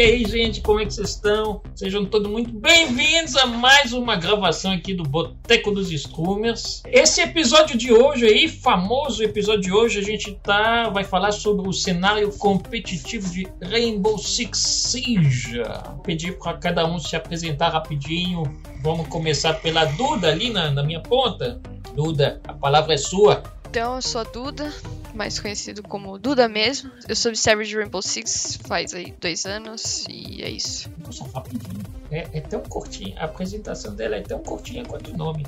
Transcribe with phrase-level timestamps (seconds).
[0.00, 1.60] E aí, gente, como é que vocês estão?
[1.74, 6.82] Sejam todos muito bem-vindos a mais uma gravação aqui do Boteco dos Screamers.
[6.86, 11.68] Esse episódio de hoje aí, famoso episódio de hoje, a gente tá vai falar sobre
[11.68, 15.58] o cenário competitivo de Rainbow Six Siege.
[15.58, 18.44] Vou pedir para cada um se apresentar rapidinho.
[18.82, 21.60] Vamos começar pela Duda ali na, na minha ponta.
[21.94, 23.42] Duda, a palavra é sua.
[23.70, 24.74] Então, eu sou a Duda,
[25.14, 26.90] mais conhecido como Duda mesmo.
[27.08, 30.90] Eu sou observer de Rainbow Six faz aí dois anos e é isso.
[31.06, 31.80] Nossa, rapidinho.
[32.10, 35.46] É, é tão curtinha, a apresentação dela é tão curtinha quanto o nome.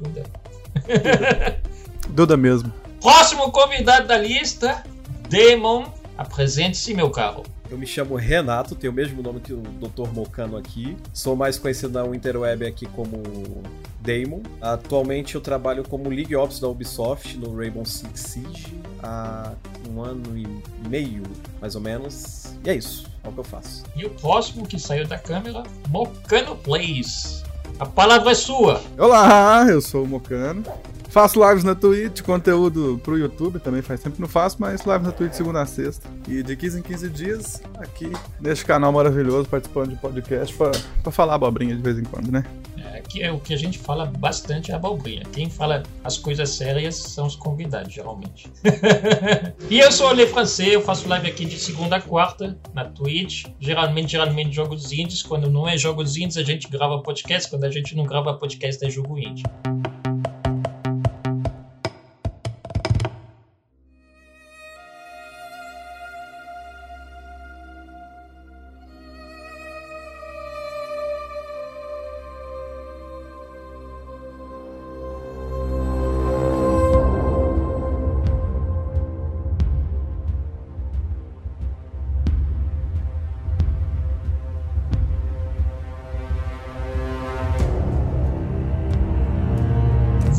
[0.00, 0.24] Duda.
[2.10, 2.72] Duda mesmo.
[3.00, 4.82] Próximo convidado da lista,
[5.28, 5.86] Demon.
[6.18, 7.44] Apresente-se, meu caro.
[7.70, 10.12] Eu me chamo Renato, tenho o mesmo nome que o Dr.
[10.12, 10.96] Mocano aqui.
[11.14, 13.22] Sou mais conhecido na Interweb aqui como
[14.00, 14.42] Damon.
[14.60, 19.52] Atualmente eu trabalho como League Ops da Ubisoft no Rainbow Six Siege há
[19.88, 20.48] um ano e
[20.88, 21.22] meio,
[21.60, 22.56] mais ou menos.
[22.64, 23.84] E é isso, é o que eu faço.
[23.94, 27.44] E o próximo que saiu da câmera, Mocano Plays.
[27.80, 28.82] A palavra é sua.
[28.98, 30.62] Olá, eu sou o Mocano.
[31.08, 35.02] Faço lives na Twitch, conteúdo pro YouTube também faz tempo que não faço, mas live
[35.02, 36.06] na Twitch segunda a sexta.
[36.28, 41.10] E de 15 em 15 dias, aqui neste canal maravilhoso, participando de podcast pra, pra
[41.10, 42.44] falar abobrinha de vez em quando, né?
[42.86, 45.22] É, que é o que a gente fala bastante é abobrinha.
[45.32, 48.50] Quem fala as coisas sérias são os convidados, geralmente.
[49.68, 52.84] e eu sou o Le Francês, eu faço live aqui de segunda a quarta na
[52.84, 53.46] Twitch.
[53.60, 55.22] Geralmente, geralmente jogos indies.
[55.22, 57.50] Quando não é jogos indies, a gente grava podcast.
[57.50, 59.44] Quando a gente não grava podcast, é jogo indie.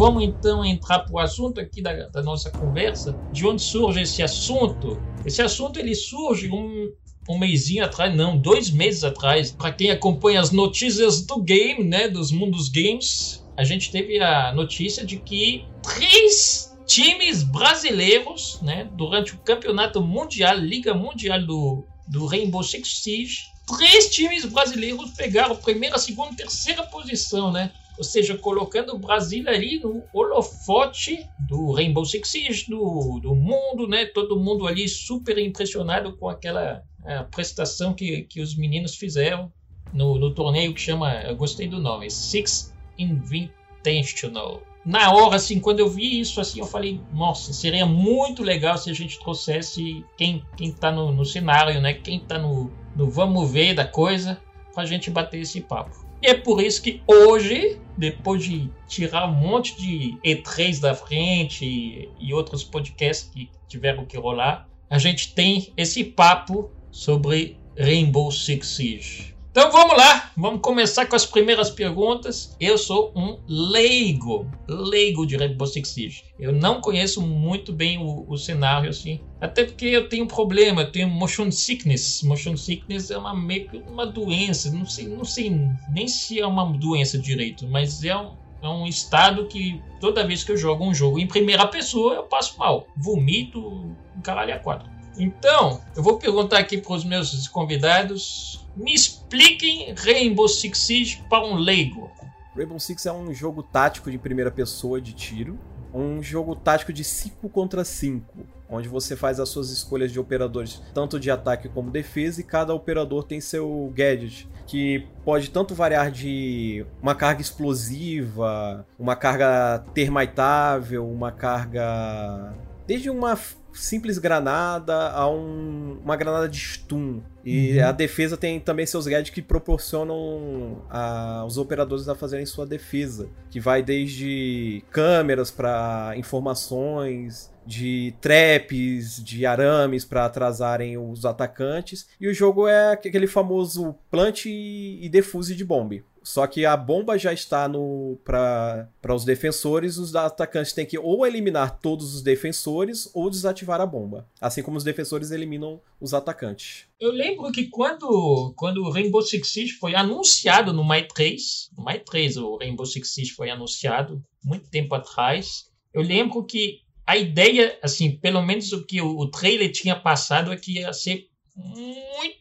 [0.01, 3.15] Vamos então entrar para o assunto aqui da, da, nossa conversa.
[3.31, 4.99] De onde surge esse assunto?
[5.23, 6.91] Esse assunto ele surge um,
[7.29, 9.51] um mêsinho atrás, não, dois meses atrás.
[9.51, 14.51] Para quem acompanha as notícias do game, né, dos mundos games, a gente teve a
[14.55, 22.25] notícia de que três times brasileiros, né, durante o campeonato mundial, Liga Mundial do, do
[22.25, 23.43] Rainbow Six Siege,
[23.77, 27.71] três times brasileiros pegaram primeira, segunda terceira posição, né?
[28.01, 33.87] Ou seja, colocando o Brasil ali no holofote do Rainbow Six Siege, do, do mundo,
[33.87, 34.07] né?
[34.07, 39.53] Todo mundo ali super impressionado com aquela é, prestação que, que os meninos fizeram
[39.93, 44.63] no, no torneio que chama, eu gostei do nome, Six Invitational.
[44.83, 48.89] Na hora, assim, quando eu vi isso, assim, eu falei, nossa, seria muito legal se
[48.89, 51.93] a gente trouxesse quem, quem tá no, no cenário, né?
[51.93, 54.41] Quem tá no, no vamos ver da coisa,
[54.73, 56.10] pra gente bater esse papo.
[56.21, 61.65] E é por isso que hoje, depois de tirar um monte de E3 da frente
[61.65, 68.31] e, e outros podcasts que tiveram que rolar, a gente tem esse papo sobre Rainbow
[68.31, 69.35] Six Siege.
[69.51, 72.55] Então vamos lá, vamos começar com as primeiras perguntas.
[72.57, 76.23] Eu sou um leigo, leigo de Rainbow Six Siege.
[76.39, 80.83] Eu não conheço muito bem o, o, cenário assim, até porque eu tenho um problema,
[80.83, 82.23] eu tenho motion sickness.
[82.23, 85.51] Motion sickness é uma meio que uma doença, não sei, não sei
[85.89, 88.31] nem se é uma doença direito, mas é um,
[88.61, 92.23] é um estado que toda vez que eu jogo um jogo em primeira pessoa eu
[92.23, 94.89] passo mal, vomito, caralho a quatro.
[95.17, 101.45] Então, eu vou perguntar aqui para os meus convidados me expliquem Rainbow Six Siege para
[101.45, 102.09] um leigo.
[102.55, 105.57] Rainbow Six é um jogo tático de primeira pessoa de tiro,
[105.93, 108.25] um jogo tático de 5 contra 5,
[108.69, 112.73] onde você faz as suas escolhas de operadores, tanto de ataque como defesa, e cada
[112.73, 121.09] operador tem seu gadget, que pode tanto variar de uma carga explosiva, uma carga termitável,
[121.09, 122.53] uma carga
[122.87, 123.37] desde uma
[123.73, 127.21] simples granada a um, uma granada de stun.
[127.43, 127.87] E uhum.
[127.87, 133.29] a defesa tem também seus gadgets que proporcionam a, os operadores a fazerem sua defesa,
[133.49, 142.07] que vai desde câmeras para informações, de traps, de arames para atrasarem os atacantes.
[142.19, 146.03] E o jogo é aquele famoso plant e defuse de bombe.
[146.23, 151.25] Só que a bomba já está no para os defensores, os atacantes têm que ou
[151.25, 154.27] eliminar todos os defensores ou desativar a bomba.
[154.39, 156.85] Assim como os defensores eliminam os atacantes.
[156.99, 161.83] Eu lembro que quando, quando o Rainbow Six Siege foi anunciado no Mai 3, no
[161.83, 165.69] Mai 3 o Rainbow Six Siege foi anunciado muito tempo atrás.
[165.93, 170.51] Eu lembro que a ideia, assim, pelo menos o que o, o trailer tinha passado
[170.51, 172.40] é que ia ser muito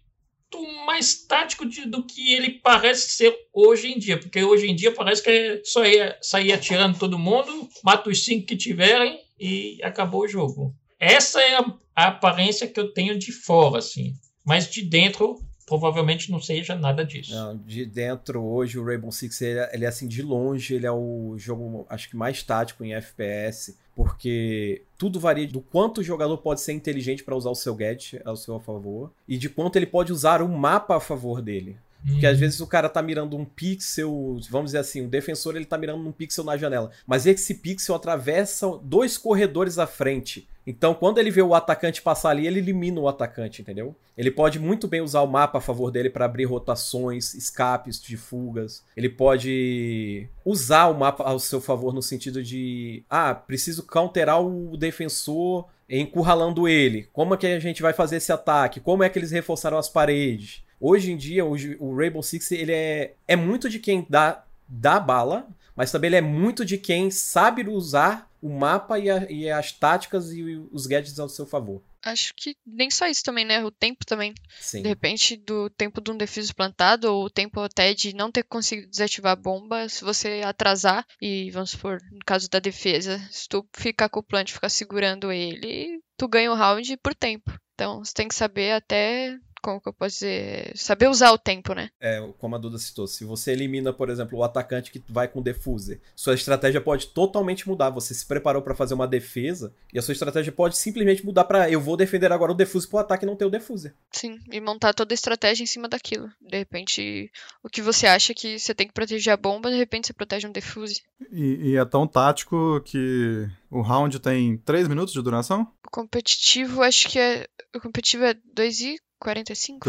[0.87, 4.19] mais tático de, do que ele parece ser hoje em dia.
[4.19, 8.25] Porque hoje em dia parece que é só ia, sair atirando todo mundo, mata os
[8.25, 10.75] cinco que tiverem e acabou o jogo.
[10.99, 11.65] Essa é a,
[11.97, 14.13] a aparência que eu tenho de fora, assim.
[14.45, 15.39] Mas de dentro,
[15.71, 17.33] provavelmente não seja nada disso.
[17.33, 20.85] Não, de dentro, hoje, o Rainbow Six, ele é, ele é, assim, de longe, ele
[20.85, 26.05] é o jogo, acho que mais tático em FPS, porque tudo varia do quanto o
[26.05, 29.77] jogador pode ser inteligente para usar o seu gadget ao seu favor, e de quanto
[29.77, 31.77] ele pode usar o mapa a favor dele.
[32.07, 32.41] Porque às uhum.
[32.41, 36.07] vezes o cara tá mirando um pixel, vamos dizer assim, o defensor ele tá mirando
[36.07, 40.49] um pixel na janela, mas esse pixel atravessa dois corredores à frente.
[40.67, 43.97] Então, quando ele vê o atacante passar ali, ele elimina o atacante, entendeu?
[44.17, 48.17] Ele pode muito bem usar o mapa a favor dele para abrir rotações, escapes de
[48.17, 48.85] fugas.
[48.97, 54.77] Ele pode usar o mapa ao seu favor no sentido de, ah, preciso counterar o
[54.77, 57.09] defensor encurralando ele.
[57.13, 58.79] Como é que a gente vai fazer esse ataque?
[58.79, 60.63] Como é que eles reforçaram as paredes?
[60.81, 64.99] Hoje em dia, o, o Rainbow Six ele é, é muito de quem dá, dá
[64.99, 65.47] bala,
[65.77, 69.73] mas também ele é muito de quem sabe usar o mapa e, a, e as
[69.73, 70.43] táticas e
[70.73, 71.83] os gadgets ao seu favor.
[72.03, 73.63] Acho que nem só isso também, né?
[73.63, 74.33] O tempo também.
[74.59, 74.83] Sim.
[74.83, 78.43] De repente, do tempo de um defeso plantado, ou o tempo até de não ter
[78.45, 83.47] conseguido desativar a bomba, se você atrasar, e vamos supor, no caso da defesa, se
[83.47, 87.53] tu ficar com o plant ficar segurando ele, tu ganha o round por tempo.
[87.75, 91.75] Então, você tem que saber até como que eu posso dizer, saber usar o tempo,
[91.75, 91.91] né?
[92.01, 95.43] É, como a Duda citou, se você elimina, por exemplo, o atacante que vai com
[95.43, 97.91] defuser, sua estratégia pode totalmente mudar.
[97.91, 101.71] Você se preparou para fazer uma defesa e a sua estratégia pode simplesmente mudar para
[101.71, 103.95] eu vou defender agora o defuser pro ataque não ter o defuser.
[104.11, 106.31] Sim, e montar toda a estratégia em cima daquilo.
[106.41, 107.31] De repente,
[107.63, 110.47] o que você acha que você tem que proteger a bomba, de repente você protege
[110.47, 111.03] um defuser.
[111.31, 115.71] E, e é tão tático que o round tem 3 minutos de duração?
[115.87, 117.47] O competitivo, acho que é.
[117.75, 119.89] O competitivo é 2 e 45?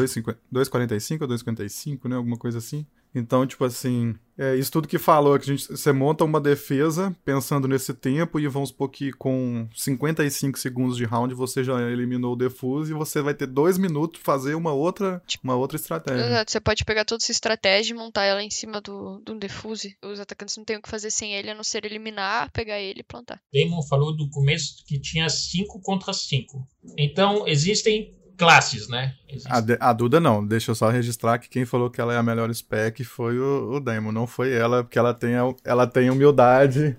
[0.54, 2.16] 2,45 ou 2,55, né?
[2.16, 2.86] Alguma coisa assim.
[3.14, 7.16] Então, tipo assim, é isso tudo que falou, que a gente, você monta uma defesa
[7.26, 12.34] pensando nesse tempo e vamos supor que com 55 segundos de round você já eliminou
[12.34, 15.76] o defuse e você vai ter dois minutos pra fazer uma outra, tipo, uma outra
[15.76, 16.26] estratégia.
[16.26, 19.98] Exato, você pode pegar toda essa estratégia e montar ela em cima do, do defuse.
[20.02, 23.02] Os atacantes não têm o que fazer sem ele, a não ser eliminar, pegar ele
[23.02, 23.42] e plantar.
[23.54, 26.66] Damon falou do começo que tinha 5 contra 5.
[26.98, 29.14] Então, existem classes, né?
[29.46, 32.24] A, a, Duda não, deixa eu só registrar que quem falou que ela é a
[32.24, 35.34] melhor spec foi o, o Demo, não foi ela, porque ela tem,
[35.64, 36.98] ela tem humildade.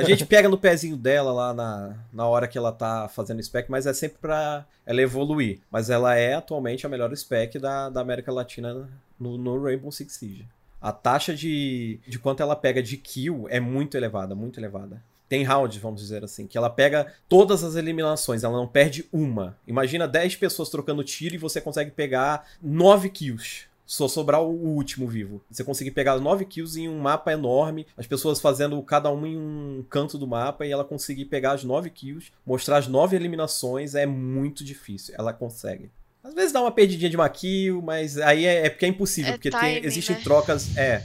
[0.00, 3.70] A gente pega no pezinho dela lá na, na hora que ela tá fazendo spec,
[3.70, 5.60] mas é sempre pra ela evoluir.
[5.70, 8.88] Mas ela é atualmente a melhor spec da, da América Latina
[9.20, 10.48] no, no Rainbow Six Siege.
[10.80, 15.42] A taxa de, de quanto ela pega de kill é muito elevada, muito elevada tem
[15.42, 19.56] rounds, vamos dizer assim, que ela pega todas as eliminações, ela não perde uma.
[19.66, 23.66] Imagina 10 pessoas trocando tiro e você consegue pegar 9 kills.
[23.86, 25.42] Só sobrar o último vivo.
[25.50, 29.36] Você conseguir pegar 9 kills em um mapa enorme, as pessoas fazendo cada um em
[29.36, 33.94] um canto do mapa e ela conseguir pegar as 9 kills, mostrar as 9 eliminações
[33.94, 35.14] é muito difícil.
[35.18, 35.90] Ela consegue.
[36.22, 39.34] Às vezes dá uma perdidinha de uma kill, mas aí é, é porque é impossível,
[39.34, 40.22] é porque timing, tem, existem né?
[40.22, 40.74] trocas.
[40.78, 41.02] É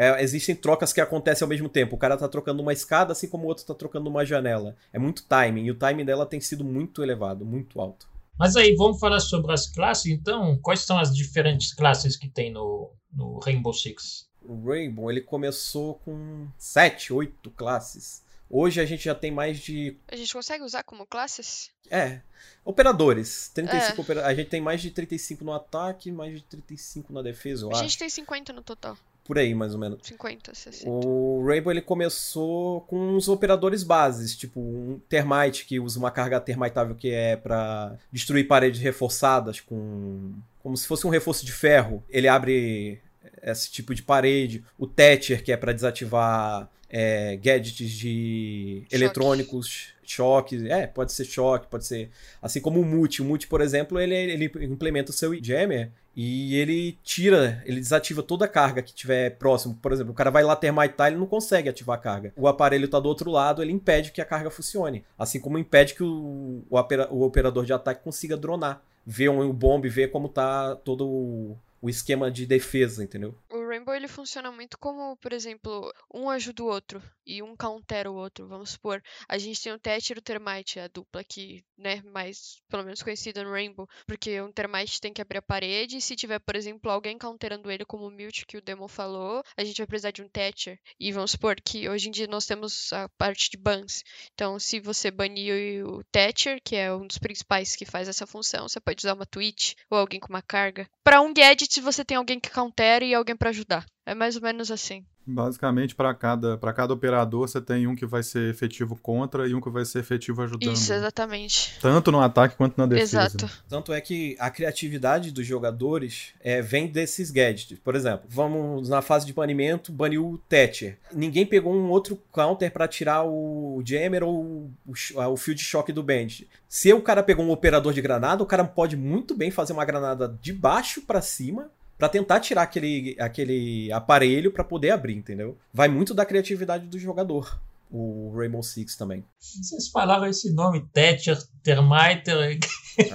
[0.00, 1.94] é, existem trocas que acontecem ao mesmo tempo.
[1.94, 4.74] O cara tá trocando uma escada, assim como o outro tá trocando uma janela.
[4.94, 8.08] É muito timing, e o timing dela tem sido muito elevado, muito alto.
[8.38, 10.58] Mas aí, vamos falar sobre as classes, então?
[10.62, 14.26] Quais são as diferentes classes que tem no, no Rainbow Six?
[14.40, 18.24] O Rainbow, ele começou com 7, 8 classes.
[18.48, 19.98] Hoje a gente já tem mais de.
[20.08, 21.70] A gente consegue usar como classes?
[21.90, 22.22] É.
[22.64, 23.50] Operadores.
[23.52, 24.00] 35 é.
[24.00, 24.26] Opera...
[24.26, 27.72] A gente tem mais de 35 no ataque, mais de 35 na defesa, eu a
[27.72, 27.80] acho.
[27.80, 28.96] A gente tem 50 no total
[29.30, 30.00] por aí, mais ou menos.
[30.02, 30.90] 50, 60.
[30.90, 36.40] O Rainbow ele começou com uns operadores bases, tipo um Termite, que usa uma carga
[36.40, 40.32] termitável que é para destruir paredes reforçadas com.
[40.60, 42.02] como se fosse um reforço de ferro.
[42.10, 42.98] Ele abre
[43.40, 44.64] esse tipo de parede.
[44.76, 48.96] O Thatcher, que é para desativar é, gadgets de Choque.
[48.96, 52.10] eletrônicos choque, é, pode ser choque, pode ser.
[52.42, 53.22] Assim como o Mute.
[53.22, 58.22] O Mute, por exemplo, ele, ele implementa o seu jammer e ele tira, ele desativa
[58.22, 59.78] toda a carga que tiver próximo.
[59.80, 62.32] Por exemplo, o cara vai lá termitar, ele não consegue ativar a carga.
[62.36, 65.04] O aparelho está do outro lado, ele impede que a carga funcione.
[65.18, 66.76] Assim como impede que o, o,
[67.10, 68.82] o operador de ataque consiga dronar.
[69.06, 73.36] Ver um, o bombe, ver como tá todo o, o esquema de defesa, entendeu?
[73.50, 78.10] O Rainbow ele funciona muito como, por exemplo, um ajuda o outro e um countera
[78.10, 78.46] o outro.
[78.48, 82.60] Vamos supor, a gente tem o Thatcher e o Termite, a dupla que, né, mais
[82.68, 86.16] pelo menos conhecida no Rainbow, porque um Termite tem que abrir a parede e se
[86.16, 89.78] tiver, por exemplo, alguém counterando ele como o Mute que o Demo falou, a gente
[89.78, 90.78] vai precisar de um Thatcher.
[90.98, 94.02] E vamos supor que hoje em dia nós temos a parte de bans.
[94.34, 98.68] Então, se você banir o Thatcher, que é um dos principais que faz essa função,
[98.68, 100.88] você pode usar uma Twitch ou alguém com uma carga.
[101.02, 103.84] Para um gadget, você tem alguém que countera e alguém para ajudar.
[104.10, 105.04] É mais ou menos assim.
[105.24, 109.60] Basicamente, para cada, cada operador, você tem um que vai ser efetivo contra e um
[109.60, 110.74] que vai ser efetivo ajudando.
[110.74, 111.78] Isso, exatamente.
[111.80, 113.26] Tanto no ataque quanto na defesa.
[113.26, 113.48] Exato.
[113.68, 117.78] Tanto é que a criatividade dos jogadores é, vem desses gadgets.
[117.78, 120.98] Por exemplo, vamos na fase de banimento, baniu o Thatcher.
[121.12, 124.94] Ninguém pegou um outro counter para tirar o Jammer ou o,
[125.32, 126.48] o Field Shock do Bandit.
[126.68, 129.84] Se o cara pegou um operador de granada, o cara pode muito bem fazer uma
[129.84, 135.58] granada de baixo para cima para tentar tirar aquele, aquele aparelho para poder abrir, entendeu?
[135.70, 137.60] Vai muito da criatividade do jogador.
[137.90, 139.22] O Rainbow Six também.
[139.38, 142.58] Vocês falaram esse nome, Thatcher, Termiter.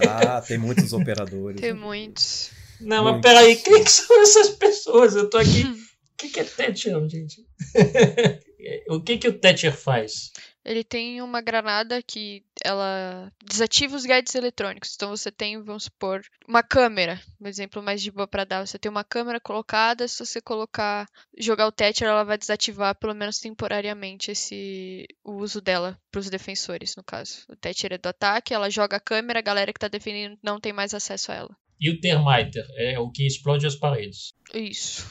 [0.07, 1.59] Ah, tem muitos operadores.
[1.59, 2.51] Tem muitos.
[2.79, 3.21] Não, muitos.
[3.21, 5.15] mas peraí, quem que são essas pessoas?
[5.15, 5.63] Eu tô aqui.
[5.63, 7.45] O que, que é Thatcher, gente?
[8.89, 10.31] o que, que o Thatcher faz?
[10.63, 14.93] Ele tem uma granada que ela desativa os gadgets eletrônicos.
[14.95, 18.65] Então você tem, vamos supor, uma câmera, um exemplo mais de boa para dar.
[18.65, 21.07] Você tem uma câmera colocada, se você colocar,
[21.37, 26.29] jogar o Thatcher, ela vai desativar pelo menos temporariamente esse o uso dela para os
[26.29, 27.45] defensores, no caso.
[27.49, 30.59] O Thatcher é do ataque, ela joga a câmera, a galera que tá defendendo não
[30.59, 31.57] tem mais acesso a ela.
[31.79, 34.33] E o Thermiter é o que explode as paredes.
[34.53, 35.05] Isso.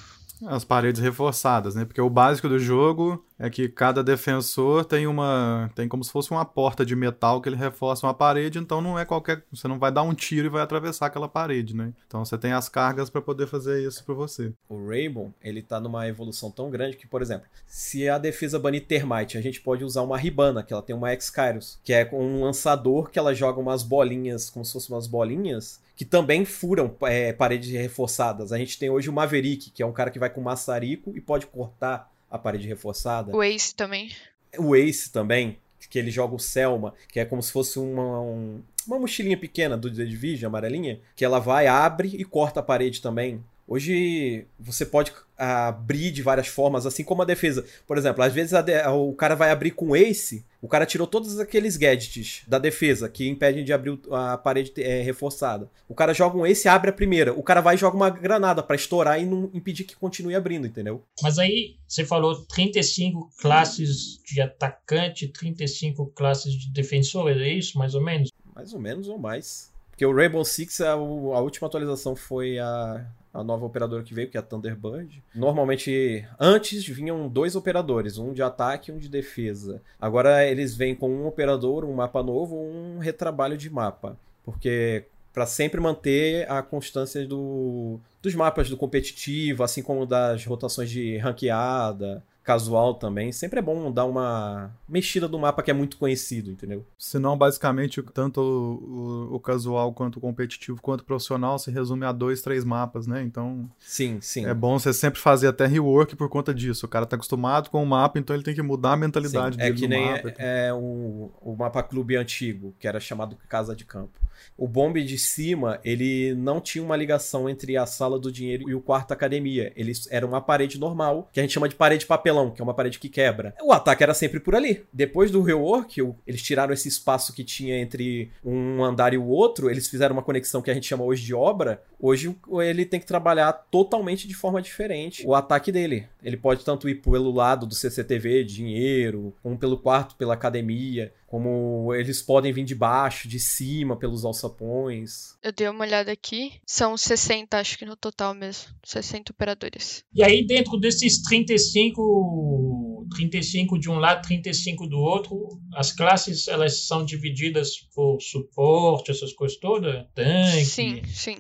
[0.47, 1.85] As paredes reforçadas, né?
[1.85, 5.71] Porque o básico do jogo é que cada defensor tem uma.
[5.75, 8.99] tem como se fosse uma porta de metal que ele reforça uma parede, então não
[8.99, 9.43] é qualquer.
[9.53, 11.93] Você não vai dar um tiro e vai atravessar aquela parede, né?
[12.07, 14.51] Então você tem as cargas para poder fazer isso para você.
[14.67, 18.87] O Rainbow, ele tá numa evolução tão grande que, por exemplo, se a defesa banir
[18.87, 22.43] Termite, a gente pode usar uma Ribana, que ela tem uma X-Kairos, que é um
[22.43, 27.33] lançador que ela joga umas bolinhas, como se fossem umas bolinhas, que também furam é,
[27.33, 28.53] paredes reforçadas.
[28.53, 31.21] A gente tem hoje o Maverick, que é um cara que vai com maçarico e
[31.21, 33.35] pode cortar a parede reforçada.
[33.35, 34.11] O Ace também.
[34.59, 35.57] O Ace também,
[35.89, 39.77] que ele joga o Selma, que é como se fosse uma, um, uma mochilinha pequena
[39.77, 43.41] do The Division, amarelinha, que ela vai, abre e corta a parede também.
[43.67, 47.65] Hoje você pode abrir de várias formas, assim como a defesa.
[47.87, 48.87] Por exemplo, às vezes de...
[48.89, 53.29] o cara vai abrir com Ace, o cara tirou todos aqueles gadgets da defesa que
[53.29, 55.69] impedem de abrir a parede é, reforçada.
[55.89, 57.33] O cara joga um Ace e abre a primeira.
[57.33, 60.67] O cara vai e joga uma granada para estourar e não impedir que continue abrindo,
[60.67, 61.03] entendeu?
[61.23, 67.95] Mas aí você falou 35 classes de atacante, 35 classes de defensor, é isso mais
[67.95, 68.31] ou menos?
[68.55, 69.73] Mais ou menos ou mais.
[69.91, 74.31] Porque o Rainbow Six, a, a última atualização foi a a nova operadora que veio,
[74.31, 75.21] que é a Thunderbird.
[75.35, 79.83] Normalmente, antes vinham dois operadores, um de ataque e um de defesa.
[80.01, 84.17] Agora eles vêm com um operador, um mapa novo, um retrabalho de mapa.
[84.45, 90.89] Porque para sempre manter a constância do, dos mapas do competitivo, assim como das rotações
[90.89, 93.33] de ranqueada, casual também.
[93.33, 96.85] Sempre é bom dar uma mexida do mapa que é muito conhecido, entendeu?
[96.99, 102.05] Senão, basicamente, tanto o, o, o, casual quanto o competitivo quanto o profissional se resume
[102.05, 103.23] a dois, três mapas, né?
[103.23, 103.69] Então.
[103.81, 104.45] Sim, sim.
[104.45, 106.85] É bom você sempre fazer até rework por conta disso.
[106.85, 109.63] O cara tá acostumado com o mapa, então ele tem que mudar a mentalidade sim,
[109.63, 109.75] dele.
[109.75, 113.75] É que nem mapa, é, é o, o mapa clube antigo, que era chamado Casa
[113.75, 114.25] de Campo.
[114.57, 118.75] O bombe de cima, ele não tinha uma ligação entre a sala do dinheiro e
[118.75, 119.73] o quarto academia.
[119.75, 122.75] Ele era uma parede normal, que a gente chama de parede papelão, que é uma
[122.75, 123.55] parede que quebra.
[123.63, 124.85] O ataque era sempre por ali.
[124.93, 129.71] Depois do rework, eles tiraram esse espaço que tinha entre um andar e o outro,
[129.71, 131.83] eles fizeram uma conexão que a gente chama hoje de obra.
[132.01, 136.07] Hoje ele tem que trabalhar totalmente de forma diferente o ataque dele.
[136.25, 141.93] Ele pode tanto ir pelo lado do CCTV, dinheiro, como pelo quarto, pela academia como
[141.93, 145.37] eles podem vir de baixo, de cima, pelos alçapões.
[145.43, 150.05] Eu dei uma olhada aqui, são 60, acho que no total mesmo, 60 operadores.
[150.15, 156.87] E aí dentro desses 35, 35 de um lado, 35 do outro, as classes elas
[156.87, 160.07] são divididas por suporte, essas coisas todas?
[160.15, 160.65] Tanque?
[160.65, 161.39] Sim, sim.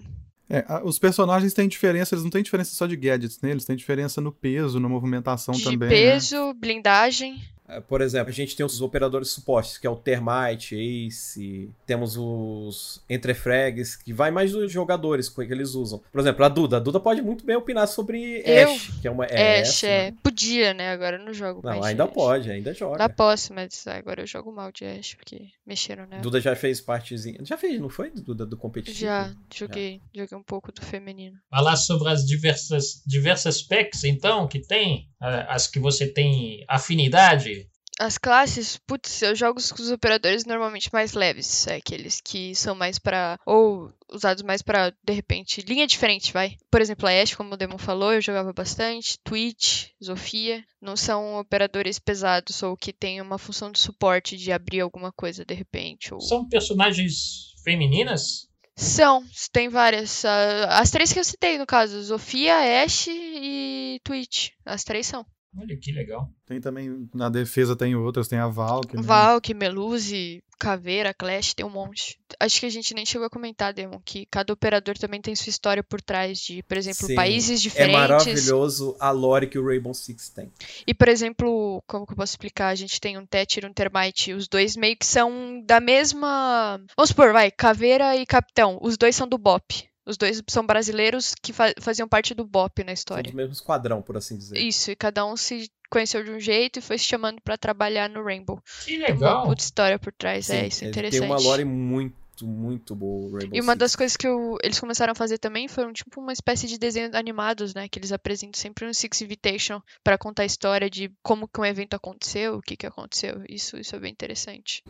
[0.49, 3.51] É, os personagens têm diferença, eles não têm diferença só de gadgets, né?
[3.51, 5.89] Eles têm diferença no peso, na movimentação de também.
[5.89, 6.55] De peso, né?
[6.55, 7.41] blindagem.
[7.75, 12.17] É, por exemplo, a gente tem os operadores supostos, que é o Termite, Ace, temos
[12.17, 16.01] os Entrefrags, que vai mais dos jogadores que eles usam.
[16.13, 16.77] Por exemplo, a Duda.
[16.77, 18.71] A Duda pode muito bem opinar sobre Eu?
[18.71, 20.13] Ash, que é uma é Ash, é.
[20.23, 20.91] Podia, né?
[20.91, 21.85] Agora eu não jogo Não, mais.
[21.87, 23.03] ainda de pode, ainda joga.
[23.03, 26.23] Ainda posso, mas agora eu jogo mal de Ash, porque mexeram nela.
[26.23, 27.39] Duda já fez partezinha.
[27.43, 28.99] Já fez, não foi, Duda, do competitivo?
[28.99, 31.37] Já, joguei, joguei um pouco do feminino.
[31.51, 35.09] Falar sobre as diversas, diversas packs, então, que tem,
[35.49, 37.69] as que você tem afinidade.
[37.99, 42.75] As classes, putz, eu jogo com os operadores normalmente mais leves, é aqueles que são
[42.75, 43.39] mais pra.
[43.47, 46.57] ou usados mais pra, de repente, linha diferente, vai.
[46.71, 49.19] Por exemplo, a Ashe, como o Demon falou, eu jogava bastante.
[49.23, 54.81] Twitch, Zofia, não são operadores pesados ou que têm uma função de suporte de abrir
[54.81, 56.13] alguma coisa de repente.
[56.13, 56.21] Ou...
[56.21, 58.49] São personagens femininas?
[58.77, 60.25] São, tem várias.
[60.25, 64.51] ah, As três que eu citei, no caso, Zofia, Ashe e Twitch.
[64.65, 65.25] As três são.
[65.57, 66.29] Olha que legal.
[66.47, 69.03] Tem também, na defesa tem outras, tem a Valk, né?
[69.03, 72.19] Valk, Melusi, Caveira, Clash, tem um monte.
[72.41, 75.51] Acho que a gente nem chegou a comentar, Demon, que cada operador também tem sua
[75.51, 77.95] história por trás de, por exemplo, Sim, países É diferentes.
[77.99, 80.51] maravilhoso a lore que o Rainbow Six tem.
[80.87, 82.69] E, por exemplo, como que eu posso explicar?
[82.69, 84.33] A gente tem um Thatcher e um Termite.
[84.33, 86.81] Os dois meio que são da mesma.
[86.97, 88.79] Vamos supor, vai, Caveira e Capitão.
[88.83, 89.89] Os dois são do BOP.
[90.07, 93.31] Os dois são brasileiros que fa- faziam parte do BOP na São história.
[93.31, 94.59] do mesmo esquadrão, por assim dizer.
[94.59, 98.09] Isso, e cada um se conheceu de um jeito e foi se chamando pra trabalhar
[98.11, 98.61] no Rainbow.
[98.85, 99.47] Que Tem uma legal.
[99.47, 101.21] puta história por trás, Sim, é isso, é interessante.
[101.21, 103.79] Tem uma lore muito, muito boa, o Rainbow E uma Six.
[103.79, 107.15] das coisas que eu- eles começaram a fazer também foram tipo uma espécie de desenhos
[107.15, 107.89] animados, né?
[107.89, 111.65] Que eles apresentam sempre no Six Invitation pra contar a história de como que um
[111.65, 113.43] evento aconteceu, o que que aconteceu.
[113.49, 114.83] Isso, isso é bem interessante.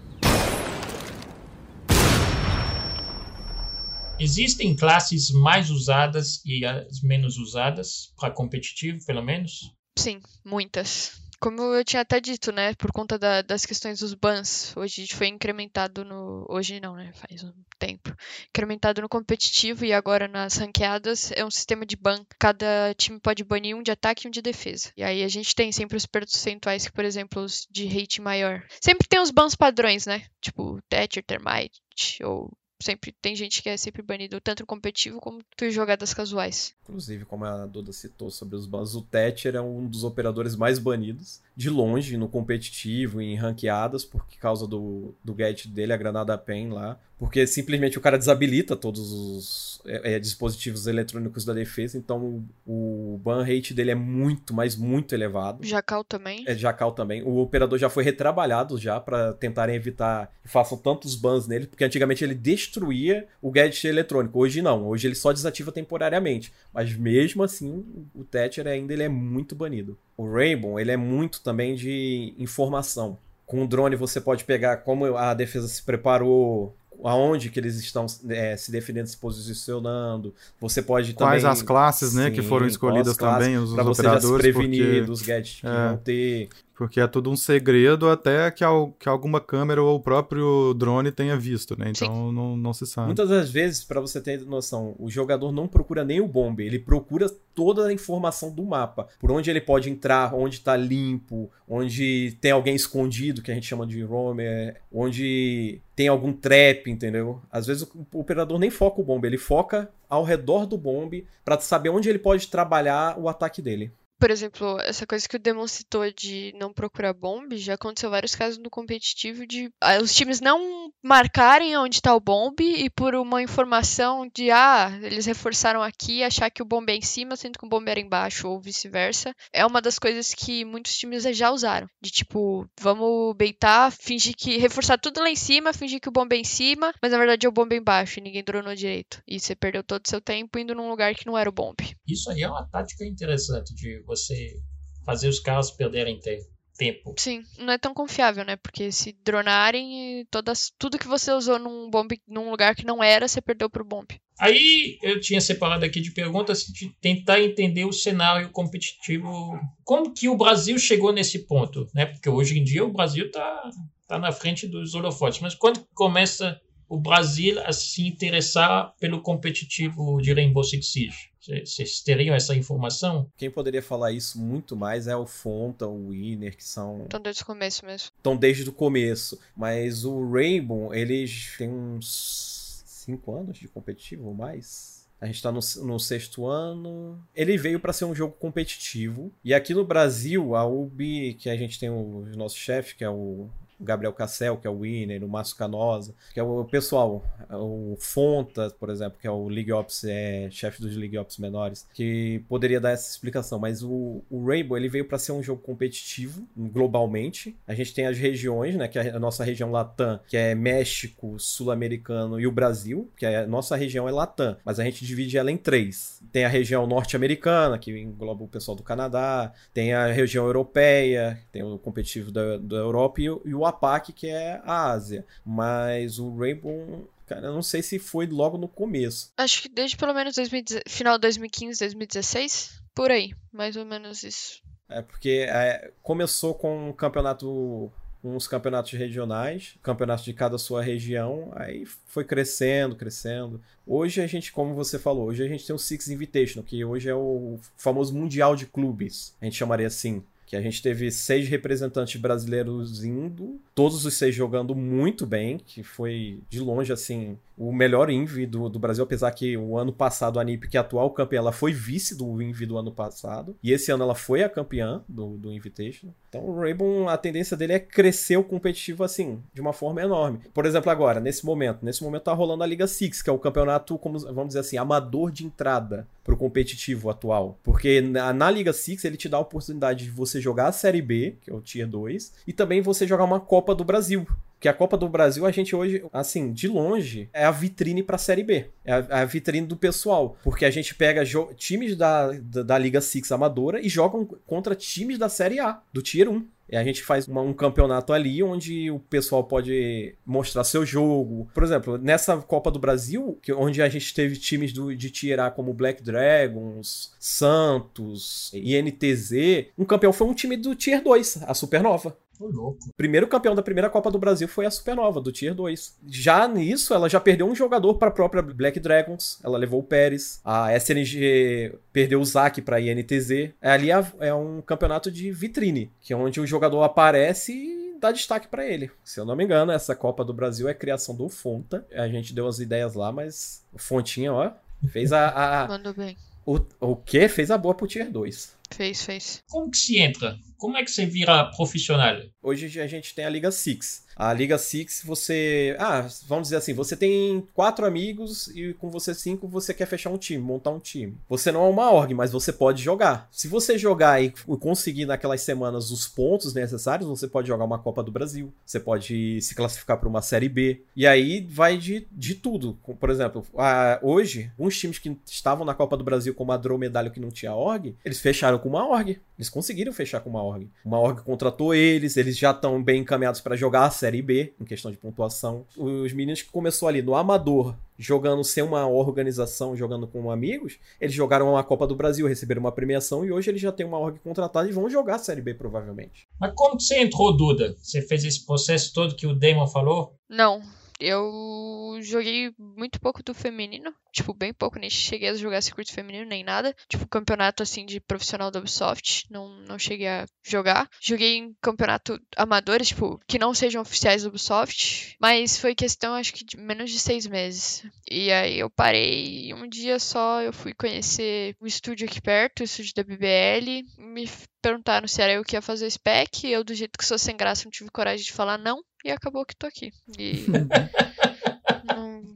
[4.18, 9.73] Existem classes mais usadas e as menos usadas para competitivo, pelo menos?
[9.99, 11.12] Sim, muitas.
[11.40, 12.75] Como eu tinha até dito, né?
[12.75, 16.47] Por conta da- das questões dos bans, hoje foi incrementado no.
[16.49, 17.12] Hoje não, né?
[17.14, 18.14] Faz um tempo.
[18.49, 22.25] Incrementado no competitivo e agora nas ranqueadas é um sistema de ban.
[22.38, 24.90] Cada time pode banir um de ataque e um de defesa.
[24.97, 28.64] E aí a gente tem sempre os percentuais que, por exemplo, os de hate maior.
[28.80, 30.25] Sempre tem os bans padrões, né?
[30.40, 32.50] Tipo Thatcher, Termite, ou.
[32.84, 36.74] Sempre tem gente que é sempre banido, tanto no competitivo como em jogadas casuais.
[36.82, 40.78] Inclusive, como a Duda citou sobre os bans, o Thatcher é um dos operadores mais
[40.78, 46.36] banidos, de longe, no competitivo, em ranqueadas, por causa do, do gadget dele, a granada
[46.36, 47.00] PEN lá.
[47.18, 53.14] Porque simplesmente o cara desabilita todos os é, é, dispositivos eletrônicos da defesa, então o,
[53.14, 55.64] o ban rate dele é muito, mas muito elevado.
[55.64, 56.44] Jacal também.
[56.47, 57.23] É Jacal também.
[57.23, 61.85] O operador já foi retrabalhado já pra tentarem evitar que façam tantos bans nele, porque
[61.85, 64.38] antigamente ele destruía o gadget eletrônico.
[64.38, 66.53] Hoje não, hoje ele só desativa temporariamente.
[66.72, 69.96] Mas mesmo assim, o Thatcher ainda ele é muito banido.
[70.16, 73.18] O Rainbow, ele é muito também de informação.
[73.46, 78.07] Com o drone você pode pegar como a defesa se preparou, aonde que eles estão
[78.28, 80.35] é, se defendendo, se posicionando.
[80.61, 81.33] Você pode também...
[81.33, 84.11] Quais as classes, né, que Sim, foram quais escolhidas também, os, os Pra você já
[84.20, 85.88] se operadores, prevenir porque, dos gadgets que É.
[85.88, 86.48] vão ter.
[86.76, 91.12] Porque é tudo um segredo até que, al- que alguma câmera ou o próprio drone
[91.12, 91.90] tenha visto, né?
[91.90, 93.06] Então não, não se sabe.
[93.06, 96.78] Muitas das vezes, pra você ter noção, o jogador não procura nem o bombe, ele
[96.78, 99.06] procura toda a informação do mapa.
[99.20, 103.66] Por onde ele pode entrar, onde tá limpo, onde tem alguém escondido, que a gente
[103.66, 107.40] chama de roamer, onde tem algum trap, entendeu?
[107.50, 111.58] Às vezes o, operador nem foca o bombe, ele foca ao redor do bombe pra
[111.60, 113.92] saber onde ele pode trabalhar o ataque dele.
[114.24, 118.34] Por exemplo, essa coisa que o Demon citou de não procurar bombe, já aconteceu vários
[118.34, 123.14] casos no competitivo de ah, os times não marcarem onde tá o bombe e por
[123.14, 127.58] uma informação de ah, eles reforçaram aqui, achar que o bombe é em cima, sendo
[127.58, 129.34] que o bombe era embaixo, ou vice-versa.
[129.52, 131.87] É uma das coisas que muitos times já usaram.
[132.00, 134.56] De tipo, vamos beitar, fingir que.
[134.56, 137.44] reforçar tudo lá em cima, fingir que o bombe é em cima, mas na verdade
[137.44, 139.20] é o bombe embaixo e ninguém dronou direito.
[139.28, 141.94] E você perdeu todo o seu tempo indo num lugar que não era o bombe.
[142.06, 144.56] Isso aí é uma tática interessante de você
[145.04, 147.14] fazer os caras perderem te- tempo.
[147.18, 148.56] Sim, não é tão confiável, né?
[148.56, 153.28] Porque se dronarem, todas, tudo que você usou num bombe, num lugar que não era,
[153.28, 154.20] você perdeu pro bombe.
[154.38, 159.56] Aí eu tinha separado aqui de perguntas de tentar entender o cenário competitivo.
[159.84, 161.86] Como que o Brasil chegou nesse ponto?
[161.94, 162.06] Né?
[162.06, 163.70] Porque hoje em dia o Brasil está
[164.08, 165.40] tá na frente dos holofotes.
[165.40, 171.34] Mas quando começa o Brasil a se interessar pelo competitivo de Rainbow Six Siege?
[171.46, 173.30] Vocês teriam essa informação?
[173.37, 177.42] Quem poderia falar isso muito mais é o Fonta, o Winner, que são Então desde
[177.42, 178.11] o começo mesmo.
[178.16, 179.38] estão desde o começo.
[179.57, 185.04] Mas o Rainbow, eles têm uns 5 anos de competitivo ou mais.
[185.20, 187.18] A gente tá no, no sexto ano.
[187.35, 189.33] Ele veio para ser um jogo competitivo.
[189.42, 193.09] E aqui no Brasil, a UB, que a gente tem o nosso chefe, que é
[193.09, 197.24] o o Gabriel Cassel, que é o winner, o Márcio Canosa, que é o pessoal,
[197.50, 201.87] o Fonta, por exemplo, que é o League Ops, é chefe dos League Ops menores,
[201.94, 205.60] que poderia dar essa explicação, mas o, o Rainbow ele veio para ser um jogo
[205.62, 207.56] competitivo globalmente.
[207.66, 211.38] A gente tem as regiões, né, que é a nossa região Latam, que é México,
[211.38, 215.37] Sul-Americano e o Brasil, que é a nossa região é Latam, mas a gente divide
[215.37, 216.22] ela em três.
[216.32, 221.62] Tem a região norte-americana, que engloba o pessoal do Canadá, tem a região europeia, tem
[221.62, 225.24] o competitivo da, da Europa e, e o APAC, que é a Ásia.
[225.44, 229.33] Mas o Rainbow Cara, eu não sei se foi logo no começo.
[229.37, 234.22] Acho que desde pelo menos 2010, final de 2015, 2016, por aí, mais ou menos
[234.22, 234.62] isso.
[234.88, 237.90] É porque é, começou com um campeonato
[238.22, 243.61] uns campeonatos regionais, campeonatos de cada sua região, aí foi crescendo, crescendo.
[243.87, 247.11] Hoje a gente, como você falou, hoje a gente tem o Six Invitational, que hoje
[247.11, 251.48] é o famoso Mundial de Clubes, a gente chamaria assim que a gente teve seis
[251.48, 257.72] representantes brasileiros indo, todos os seis jogando muito bem, que foi de longe assim o
[257.72, 260.83] melhor Invi do, do Brasil, apesar que o ano passado a NIP, que é a
[260.83, 264.42] atual campeã, ela foi vice do Invi do ano passado, e esse ano ela foi
[264.42, 266.09] a campeã do, do Invitation.
[266.35, 270.40] Então o Rainbow, a tendência dele é crescer o competitivo assim, de uma forma enorme.
[270.53, 273.38] Por exemplo, agora, nesse momento, nesse momento tá rolando a Liga Six, que é o
[273.38, 277.57] campeonato, como vamos dizer assim, amador de entrada pro competitivo atual.
[277.62, 281.03] Porque na, na Liga Six ele te dá a oportunidade de você jogar a Série
[281.03, 284.27] B, que é o Tier 2, e também você jogar uma Copa do Brasil,
[284.64, 288.16] que a Copa do Brasil, a gente hoje, assim, de longe, é a vitrine para
[288.16, 288.70] a Série B.
[288.83, 290.38] É a, a, vitrine do pessoal.
[290.42, 291.22] Porque a gente pega
[291.55, 296.00] times da, da, da, Liga Six amadora e jogam contra times da Série A, do
[296.00, 296.46] Tier 1.
[296.70, 301.46] E a gente faz uma, um campeonato ali onde o pessoal pode mostrar seu jogo.
[301.53, 305.40] Por exemplo, nessa Copa do Brasil, que, onde a gente teve times do, de Tier
[305.40, 311.53] A como Black Dragons, Santos, INTZ, um campeão foi um time do Tier 2, a
[311.53, 312.16] Supernova.
[312.38, 312.79] Ô, louco.
[312.97, 315.99] Primeiro campeão da primeira Copa do Brasil foi a Supernova, do Tier 2.
[316.07, 319.38] Já nisso, ela já perdeu um jogador para a própria Black Dragons.
[319.42, 320.40] Ela levou o Pérez.
[320.44, 323.53] A SNG perdeu o Zac para a INTZ.
[323.61, 328.12] Ali é, é um campeonato de vitrine, que é onde o jogador aparece e dá
[328.12, 328.90] destaque para ele.
[329.03, 331.87] Se eu não me engano, essa Copa do Brasil é criação do Fonta.
[331.92, 334.51] A gente deu as ideias lá, mas o Fontinha, ó,
[334.88, 335.29] fez a.
[335.29, 335.68] a...
[335.68, 336.16] Mandou bem.
[336.47, 337.27] O, o que?
[337.29, 338.55] Fez a boa pro Tier 2.
[338.70, 339.42] Fez, fez.
[339.49, 340.37] Como que se entra?
[340.64, 342.16] Como é que você vira profissional?
[342.42, 344.03] Hoje a gente tem a Liga Six.
[344.16, 345.77] A Liga Six, você.
[345.79, 350.11] Ah, vamos dizer assim, você tem quatro amigos e com você cinco você quer fechar
[350.11, 351.16] um time, montar um time.
[351.29, 353.29] Você não é uma org, mas você pode jogar.
[353.31, 358.03] Se você jogar e conseguir naquelas semanas os pontos necessários, você pode jogar uma Copa
[358.03, 358.53] do Brasil.
[358.64, 360.83] Você pode se classificar para uma Série B.
[360.94, 362.79] E aí vai de, de tudo.
[362.98, 367.11] Por exemplo, a, hoje, uns times que estavam na Copa do Brasil como a Dromedalho
[367.11, 369.20] que não tinha org, eles fecharam com uma org.
[369.37, 370.68] Eles conseguiram fechar com uma org.
[370.85, 374.66] Uma org contratou eles, eles já estão bem encaminhados para jogar a Série B, em
[374.66, 375.64] questão de pontuação.
[375.74, 381.14] Os meninos que começou ali no Amador, jogando sem uma organização, jogando com amigos, eles
[381.14, 384.18] jogaram uma Copa do Brasil, receberam uma premiação e hoje eles já têm uma org
[384.18, 386.28] contratada e vão jogar a Série B provavelmente.
[386.38, 387.74] Mas como você entrou, Duda?
[387.78, 390.14] Você fez esse processo todo que o Damon falou?
[390.28, 390.60] Não,
[391.00, 396.24] eu joguei muito pouco do feminino, tipo, bem pouco, nem cheguei a jogar circuito feminino
[396.24, 396.74] nem nada.
[396.88, 400.88] Tipo, campeonato assim de profissional da Ubisoft, não, não cheguei a jogar.
[401.00, 406.33] Joguei em campeonato amadores, tipo, que não sejam oficiais da Ubisoft, mas foi questão, acho
[406.33, 407.85] que de menos de seis meses.
[408.11, 412.61] E aí eu parei e um dia só eu fui conhecer o estúdio aqui perto,
[412.61, 414.28] o estúdio da BBL, me
[414.62, 417.37] perguntaram se era eu que ia fazer o spec, eu do jeito que sou sem
[417.37, 419.92] graça não tive coragem de falar não, e acabou que tô aqui.
[420.18, 420.46] E.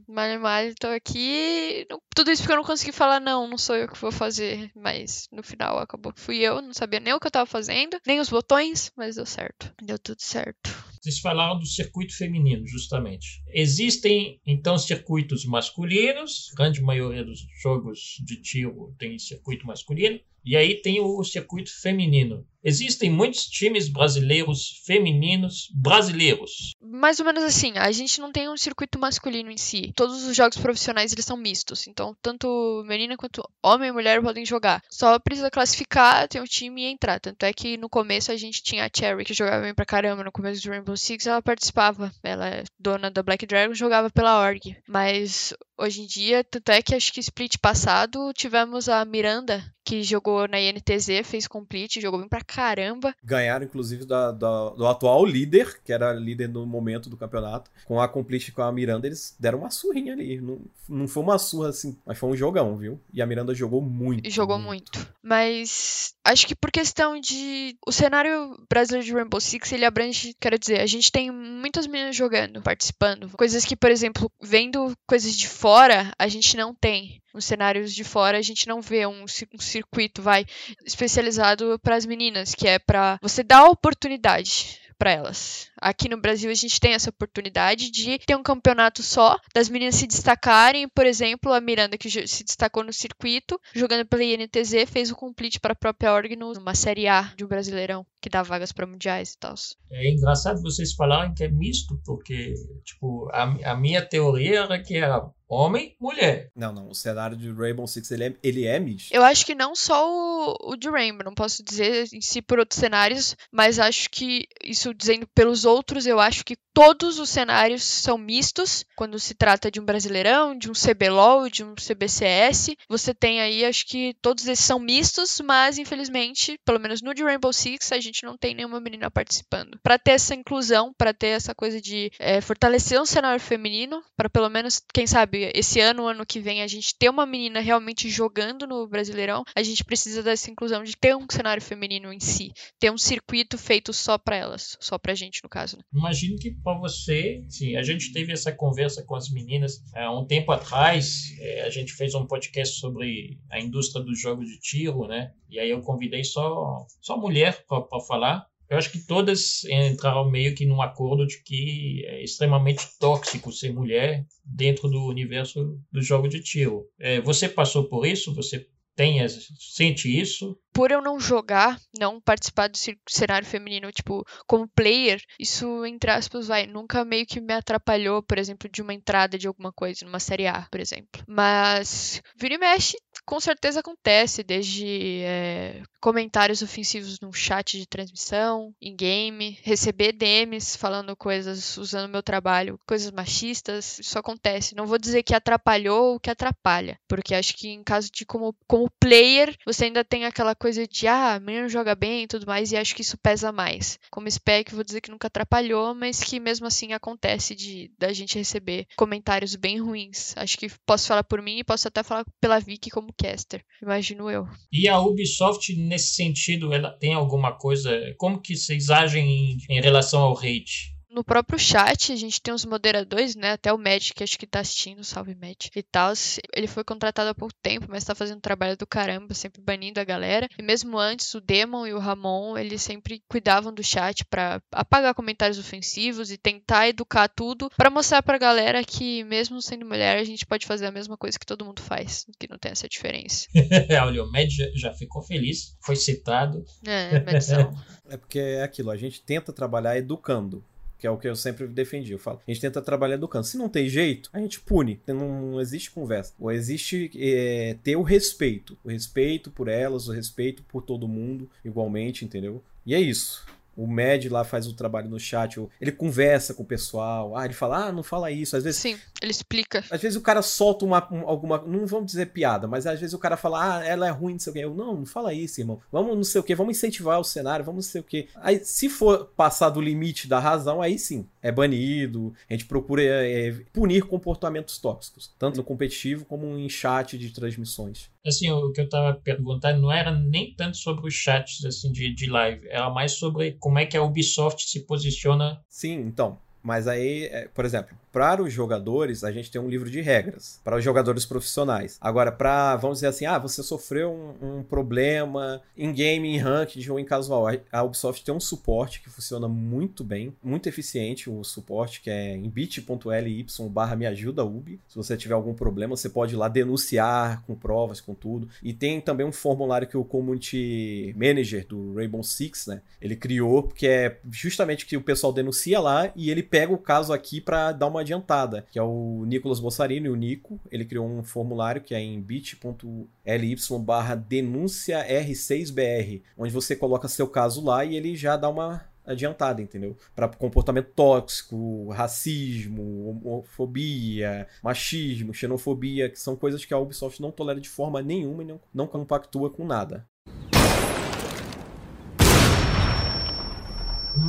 [0.07, 1.87] Malho Malho, tô aqui.
[2.15, 4.71] Tudo isso porque eu não consegui falar, não, não sou eu que vou fazer.
[4.75, 7.97] Mas no final acabou que fui eu, não sabia nem o que eu tava fazendo,
[8.05, 9.71] nem os botões, mas deu certo.
[9.81, 10.69] Deu tudo certo.
[10.99, 13.41] Vocês falaram do circuito feminino, justamente.
[13.53, 20.81] Existem, então, circuitos masculinos, grande maioria dos jogos de tiro tem circuito masculino, e aí
[20.81, 22.45] tem o circuito feminino.
[22.63, 26.71] Existem muitos times brasileiros femininos brasileiros.
[26.81, 29.93] Mais ou menos assim, a gente não tem um circuito masculino em si.
[29.95, 34.45] Todos os jogos profissionais eles são mistos, então tanto menina quanto homem e mulher podem
[34.45, 34.83] jogar.
[34.89, 37.19] Só precisa classificar, ter um time e entrar.
[37.19, 40.23] Tanto é que no começo a gente tinha a Cherry que jogava bem pra caramba
[40.23, 42.11] no começo do Rainbow Six, ela participava.
[42.21, 44.75] Ela é dona da Black Dragon, jogava pela org.
[44.85, 50.03] Mas hoje em dia, tanto é que acho que split passado tivemos a Miranda que
[50.03, 53.15] jogou na INTZ, fez complete, jogou bem pra caramba.
[53.23, 57.71] Ganharam, inclusive, da, da, do atual líder, que era líder no momento do campeonato.
[57.85, 60.39] Com a complete com a Miranda, eles deram uma surrinha ali.
[60.39, 62.99] Não, não foi uma surra assim, mas foi um jogão, viu?
[63.11, 64.29] E a Miranda jogou muito.
[64.29, 64.99] Jogou muito.
[64.99, 65.13] muito.
[65.23, 67.75] Mas Acho que por questão de.
[67.87, 70.35] O cenário brasileiro de Rainbow Six, ele abrange.
[70.39, 73.31] Quero dizer, a gente tem muitas meninas jogando, participando.
[73.31, 75.68] Coisas que, por exemplo, vendo coisas de fora,
[76.17, 77.21] a gente não tem.
[77.33, 80.45] Nos cenários de fora, a gente não vê um, um circuito, vai,
[80.83, 85.68] especializado para as meninas, que é para você dar oportunidade para elas.
[85.81, 89.95] Aqui no Brasil a gente tem essa oportunidade de ter um campeonato só, das meninas
[89.95, 95.11] se destacarem, por exemplo, a Miranda que se destacou no circuito, jogando pela INTZ, fez
[95.11, 98.71] o complete para a própria org numa série A de um Brasileirão, que dá vagas
[98.71, 99.55] para mundiais e tal.
[99.91, 104.95] É engraçado vocês falarem que é misto, porque tipo, a, a minha teoria era que
[104.95, 106.51] era homem, mulher.
[106.55, 106.89] Não, não.
[106.89, 109.11] O cenário de Rainbow Six ele é, ele é misto.
[109.11, 112.59] Eu acho que não só o, o de Rainbow, não posso dizer em si por
[112.59, 117.83] outros cenários, mas acho que isso dizendo pelos outros, eu acho que todos os cenários
[117.83, 122.71] são mistos quando se trata de um Brasileirão, de um CBLOL, de um CBCS.
[122.87, 127.21] Você tem aí, acho que todos esses são mistos, mas infelizmente, pelo menos no de
[127.21, 129.77] Rainbow Six, a gente não tem nenhuma menina participando.
[129.83, 134.29] Para ter essa inclusão, para ter essa coisa de é, fortalecer um cenário feminino, para
[134.29, 138.09] pelo menos, quem sabe, esse ano, ano que vem, a gente ter uma menina realmente
[138.09, 142.53] jogando no Brasileirão, a gente precisa dessa inclusão de ter um cenário feminino em si,
[142.79, 145.58] ter um circuito feito só para elas, só pra gente, no caso.
[145.77, 145.83] Né?
[145.93, 150.25] Imagino que para você, sim, a gente teve essa conversa com as meninas há um
[150.25, 155.07] tempo atrás, é, a gente fez um podcast sobre a indústria do jogo de tiro,
[155.07, 155.31] né?
[155.49, 158.47] E aí eu convidei só, só mulher para falar.
[158.69, 163.73] Eu acho que todas entraram meio que num acordo de que é extremamente tóxico ser
[163.73, 166.85] mulher dentro do universo do jogo de tiro.
[166.99, 168.33] É, você passou por isso?
[168.35, 170.55] Você tem, sente isso?
[170.73, 172.77] Por eu não jogar, não participar do
[173.09, 178.37] cenário feminino, tipo, como player, isso, entre aspas, vai, nunca meio que me atrapalhou, por
[178.37, 181.23] exemplo, de uma entrada de alguma coisa, numa série A, por exemplo.
[181.27, 188.73] Mas, vira e mexe, com certeza acontece, desde é, comentários ofensivos no chat de transmissão,
[188.81, 194.75] em game, receber DMs falando coisas, usando meu trabalho, coisas machistas, isso acontece.
[194.75, 198.55] Não vou dizer que atrapalhou ou que atrapalha, porque acho que em caso de como,
[198.67, 202.45] como player, você ainda tem aquela coisa de, ah, a menina joga bem e tudo
[202.45, 203.97] mais, e acho que isso pesa mais.
[204.11, 208.37] Como spec, vou dizer que nunca atrapalhou, mas que mesmo assim acontece de da gente
[208.37, 210.35] receber comentários bem ruins.
[210.37, 214.29] Acho que posso falar por mim e posso até falar pela Vicky como caster, imagino
[214.29, 214.47] eu.
[214.71, 217.97] E a Ubisoft, nesse sentido, ela tem alguma coisa.
[218.17, 220.98] Como que vocês agem em, em relação ao hate?
[221.09, 223.51] No próprio chat, a gente tem os moderadores, né?
[223.51, 226.13] Até o Matt, que acho que tá assistindo, salve Matt e tal.
[226.55, 229.99] Ele foi contratado há pouco tempo, mas tá fazendo um trabalho do caramba, sempre banindo
[229.99, 230.47] a galera.
[230.57, 235.15] E mesmo antes, o Demon e o Ramon, eles sempre cuidavam do chat para apagar
[235.15, 240.23] comentários ofensivos e tentar educar tudo para mostrar pra galera que, mesmo sendo mulher, a
[240.23, 243.47] gente pode fazer a mesma coisa que todo mundo faz, que não tem essa diferença.
[244.03, 246.63] Olha, o Matt já ficou feliz, foi citado.
[246.85, 247.73] É, medição.
[248.07, 250.63] é porque é aquilo, a gente tenta trabalhar educando
[250.99, 252.11] que é o que eu sempre defendi.
[252.11, 253.47] Eu falo, a gente tenta trabalhar educando.
[253.47, 254.99] Se não tem jeito, a gente pune.
[255.07, 256.33] Não existe conversa.
[256.37, 258.77] Ou existe é, ter o respeito.
[258.83, 262.61] O respeito por elas, o respeito por todo mundo, igualmente, entendeu?
[262.85, 263.45] E é isso.
[263.79, 267.37] O Med lá faz o trabalho no chat, ele conversa com o pessoal.
[267.37, 268.57] Ah, ele fala, ah, não fala isso.
[268.57, 268.81] Às vezes.
[268.81, 269.85] Sim, ele explica.
[269.89, 271.59] Às vezes o cara solta uma, alguma.
[271.65, 274.39] Não vamos dizer piada, mas às vezes o cara fala, ah, ela é ruim, não
[274.39, 274.59] sei o quê.
[274.65, 275.79] Eu, não, não fala isso, irmão.
[275.89, 278.27] Vamos não sei o quê, vamos incentivar o cenário, vamos não sei o quê.
[278.35, 282.33] Aí, se for passar do limite da razão, aí sim, é banido.
[282.49, 287.29] A gente procura é, é, punir comportamentos tóxicos, tanto no competitivo como em chat de
[287.29, 288.09] transmissões.
[288.25, 292.13] Assim, o que eu tava perguntando não era nem tanto sobre os chats assim, de,
[292.13, 295.63] de live, era mais sobre como é que a Ubisoft se posiciona.
[295.69, 296.39] Sim, então.
[296.61, 300.59] Mas aí, é, por exemplo, para os jogadores, a gente tem um livro de regras.
[300.63, 301.97] Para os jogadores profissionais.
[302.01, 306.91] Agora, para, vamos dizer assim, ah, você sofreu um, um problema em game, em ranked
[306.91, 307.45] ou em casual.
[307.71, 312.35] A Ubisoft tem um suporte que funciona muito bem, muito eficiente o suporte, que é
[312.35, 314.79] em bit.ly barra me ajuda Ubi.
[314.87, 318.49] Se você tiver algum problema, você pode ir lá denunciar com provas, com tudo.
[318.63, 323.63] E tem também um formulário que o Community Manager do Rainbow Six, né, ele criou,
[323.63, 327.71] que é justamente que o pessoal denuncia lá e ele pega o caso aqui para
[327.71, 330.59] dar uma adiantada, que é o Nicolas Bossarino, o Nico.
[330.71, 337.27] Ele criou um formulário que é em bit.ly barra denúncia R6BR, onde você coloca seu
[337.27, 339.97] caso lá e ele já dá uma adiantada, entendeu?
[340.15, 347.59] Para comportamento tóxico, racismo, homofobia, machismo, xenofobia, que são coisas que a Ubisoft não tolera
[347.59, 350.07] de forma nenhuma e não, não compactua com nada.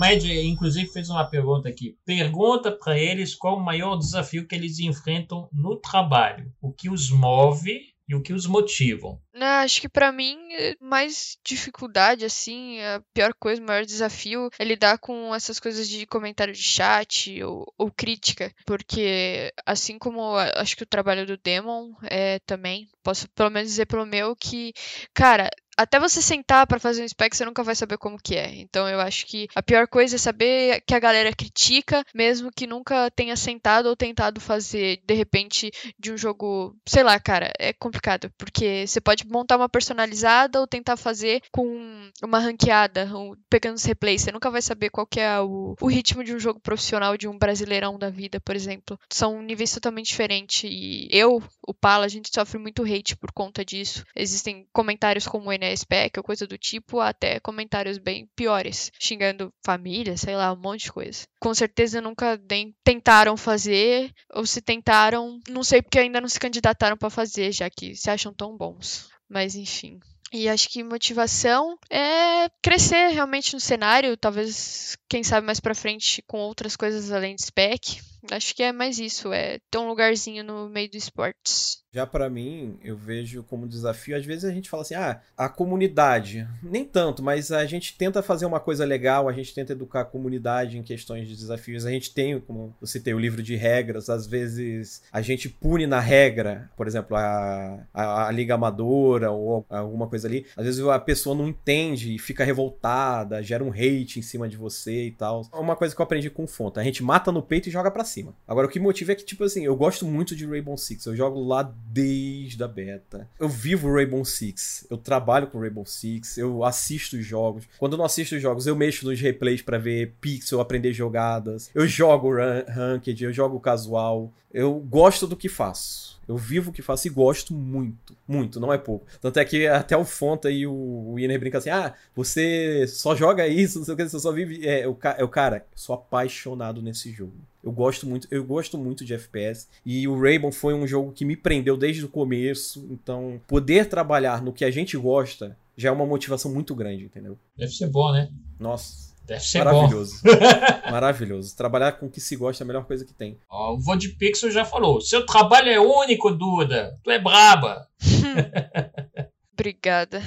[0.01, 1.95] O Med, inclusive, fez uma pergunta aqui.
[2.07, 7.11] Pergunta para eles qual o maior desafio que eles enfrentam no trabalho, o que os
[7.11, 9.21] move e o que os motivam?
[9.35, 10.39] Acho que para mim,
[10.81, 16.07] mais dificuldade, assim, a pior coisa, o maior desafio é lidar com essas coisas de
[16.07, 18.51] comentário de chat ou, ou crítica.
[18.65, 23.87] Porque, assim como acho que o trabalho do Demon é também, posso pelo menos dizer
[23.87, 24.73] pelo meu que,
[25.13, 25.51] cara,
[25.83, 28.55] até você sentar para fazer um spec, você nunca vai saber como que é.
[28.57, 32.67] Então eu acho que a pior coisa é saber que a galera critica, mesmo que
[32.67, 37.73] nunca tenha sentado ou tentado fazer, de repente, de um jogo, sei lá, cara, é
[37.73, 43.09] complicado, porque você pode montar uma personalizada ou tentar fazer com uma ranqueada,
[43.49, 46.39] pegando os replays, você nunca vai saber qual que é o, o ritmo de um
[46.39, 48.99] jogo profissional de um brasileirão da vida, por exemplo.
[49.11, 53.65] São níveis totalmente diferentes e eu, o Pala, a gente sofre muito hate por conta
[53.65, 54.05] disso.
[54.15, 60.17] Existem comentários como o Spec ou coisa do tipo, até comentários bem piores, xingando família,
[60.17, 61.25] sei lá, um monte de coisa.
[61.41, 66.41] Com certeza nunca nem tentaram fazer, ou se tentaram, não sei porque ainda não se
[66.41, 69.09] candidataram para fazer, já que se acham tão bons.
[69.29, 70.01] Mas enfim.
[70.33, 76.23] E acho que motivação é crescer realmente no cenário, talvez, quem sabe mais para frente
[76.23, 78.01] com outras coisas além de spec.
[78.31, 81.81] Acho que é mais isso, é ter um lugarzinho no meio do esportes.
[81.93, 85.49] Já para mim, eu vejo como desafio, às vezes a gente fala assim: "Ah, a
[85.49, 86.47] comunidade".
[86.63, 90.05] Nem tanto, mas a gente tenta fazer uma coisa legal, a gente tenta educar a
[90.05, 91.85] comunidade em questões de desafios.
[91.85, 95.85] A gente tem, como eu citei, o livro de regras, às vezes a gente pune
[95.85, 100.47] na regra, por exemplo, a, a, a liga amadora ou alguma coisa ali.
[100.57, 104.57] Às vezes a pessoa não entende e fica revoltada, gera um hate em cima de
[104.57, 105.43] você e tal.
[105.53, 106.81] É uma coisa que eu aprendi com Fonta.
[106.81, 108.35] A gente mata no peito e joga para cima.
[108.47, 111.07] Agora, o que motiva é que, tipo assim, eu gosto muito de Rainbow Six.
[111.07, 113.29] Eu jogo lá desde a beta.
[113.39, 114.87] Eu vivo Rainbow Six.
[114.91, 116.39] Eu trabalho com Rainbow Six.
[116.39, 117.65] Eu assisto os jogos.
[117.79, 121.71] Quando eu não assisto os jogos, eu mexo nos replays para ver pixel, aprender jogadas.
[121.75, 122.31] Eu jogo
[122.69, 124.33] ranked, eu jogo casual.
[124.53, 126.20] Eu gosto do que faço.
[126.31, 128.17] Eu vivo o que faço e gosto muito.
[128.27, 129.05] Muito, não é pouco.
[129.21, 133.49] Tanto é que até o Fonta e o, Iner brincam assim: ah, você só joga
[133.49, 134.65] isso, não sei o que, você só vive.
[134.65, 137.35] É, o, é o cara, sou apaixonado nesse jogo.
[137.65, 141.25] Eu gosto muito, eu gosto muito de FPS e o Rainbow foi um jogo que
[141.25, 145.93] me prendeu desde o começo, então poder trabalhar no que a gente gosta já é
[145.93, 147.37] uma motivação muito grande, entendeu?
[147.57, 148.31] Deve ser bom, né?
[148.59, 150.21] Nossa, Deve ser maravilhoso.
[150.25, 150.31] bom.
[150.91, 151.57] maravilhoso.
[151.57, 153.39] Trabalhar com o que se gosta é a melhor coisa que tem.
[153.49, 156.99] Ó, o Vô de Pixel já falou: seu trabalho é único, Duda.
[157.05, 157.87] Tu é braba.
[159.55, 160.21] Obrigada.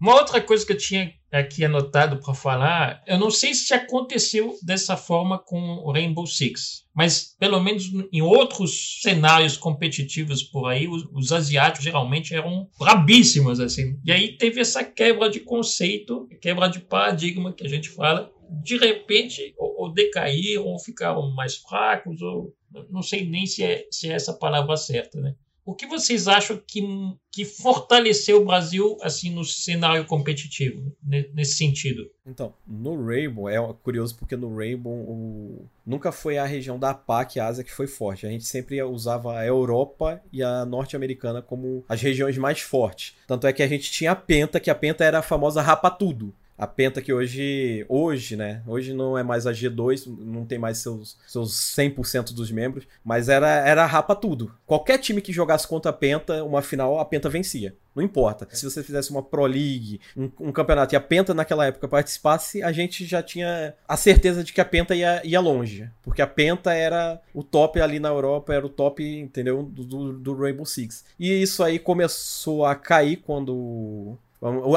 [0.00, 4.56] Uma outra coisa que eu tinha aqui anotado para falar, eu não sei se aconteceu
[4.64, 10.88] dessa forma com o Rainbow Six, mas pelo menos em outros cenários competitivos por aí,
[10.88, 13.96] os, os asiáticos geralmente eram brabíssimos assim.
[14.04, 18.76] E aí teve essa quebra de conceito, quebra de paradigma que a gente fala, de
[18.76, 22.54] repente ou, ou decaíram ou ficaram mais fracos ou
[22.90, 25.34] não sei nem se é, se é essa palavra certa, né?
[25.64, 26.82] O que vocês acham que,
[27.30, 30.92] que fortaleceu o Brasil assim no cenário competitivo,
[31.32, 32.10] nesse sentido?
[32.26, 35.68] Então, no Rainbow, é curioso porque no Rainbow o...
[35.86, 38.26] nunca foi a região da PAC e Ásia que foi forte.
[38.26, 43.14] A gente sempre usava a Europa e a norte-americana como as regiões mais fortes.
[43.26, 45.90] Tanto é que a gente tinha a Penta, que a Penta era a famosa rapa
[45.90, 48.62] tudo a Penta que hoje, hoje, né?
[48.66, 53.30] Hoje não é mais a G2, não tem mais seus, seus 100% dos membros, mas
[53.30, 54.54] era, era rapa tudo.
[54.66, 57.74] Qualquer time que jogasse contra a Penta, uma final, a Penta vencia.
[57.96, 58.46] Não importa.
[58.50, 62.62] Se você fizesse uma Pro League, um, um, campeonato e a Penta naquela época participasse,
[62.62, 65.88] a gente já tinha a certeza de que a Penta ia, ia longe.
[66.02, 69.62] Porque a Penta era o top ali na Europa, era o top, entendeu?
[69.62, 71.06] Do, do, do Rainbow Six.
[71.18, 74.18] E isso aí começou a cair quando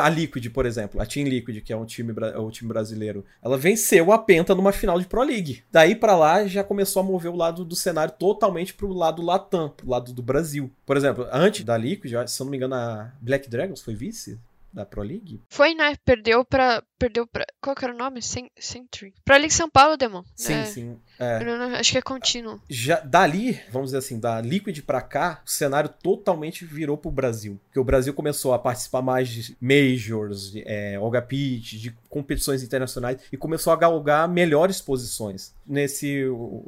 [0.01, 3.57] a Liquid, por exemplo, a Team Liquid, que é um time, o time brasileiro, ela
[3.57, 5.63] venceu a Penta numa final de Pro League.
[5.71, 9.69] Daí para lá já começou a mover o lado do cenário totalmente pro lado Latam,
[9.69, 10.69] pro lado do Brasil.
[10.85, 14.37] Por exemplo, antes da Liquid, se eu não me engano, a Black Dragons foi vice
[14.73, 15.41] da Pro League?
[15.49, 15.95] Foi, né?
[16.03, 16.83] Perdeu pra.
[16.97, 17.45] Perdeu pra.
[17.61, 18.21] Qual que era o nome?
[18.21, 19.13] Century.
[19.23, 20.23] Pro League São Paulo, Demon.
[20.35, 20.65] Sim, é.
[20.65, 20.99] sim.
[21.19, 21.37] É.
[21.79, 22.59] Acho que é contínuo.
[22.69, 27.59] Já, dali, vamos dizer assim, da Liquid pra cá, o cenário totalmente virou pro Brasil.
[27.65, 33.21] Porque o Brasil começou a participar mais de Majors, é, Olga Pitch, de competições internacionais
[33.31, 35.53] e começou a galgar melhores posições.
[35.65, 36.25] Nesse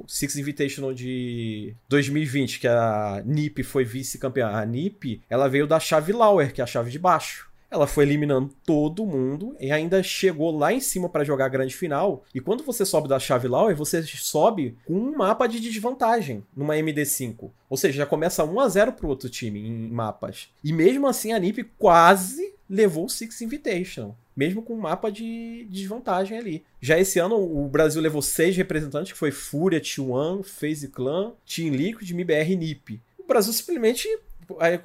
[0.07, 4.49] Six Invitational de 2020, que a NiP foi vice-campeã.
[4.49, 7.49] A NiP, ela veio da chave Lauer, que é a chave de baixo.
[7.75, 11.75] Ela foi eliminando todo mundo e ainda chegou lá em cima para jogar a grande
[11.75, 12.23] final.
[12.33, 16.75] E quando você sobe da chave Lauer, você sobe com um mapa de desvantagem numa
[16.75, 17.51] MD5.
[17.69, 20.49] Ou seja, já começa 1 a 0 pro outro time em mapas.
[20.63, 24.15] E mesmo assim a NiP quase levou o Six Invitation.
[24.35, 26.63] Mesmo com um mapa de desvantagem ali.
[26.79, 31.69] Já esse ano o Brasil levou seis representantes, que foi Fúria, T1, FaZe Clan, Team
[31.69, 33.01] Liquid, MBR e NiP.
[33.17, 34.07] O Brasil simplesmente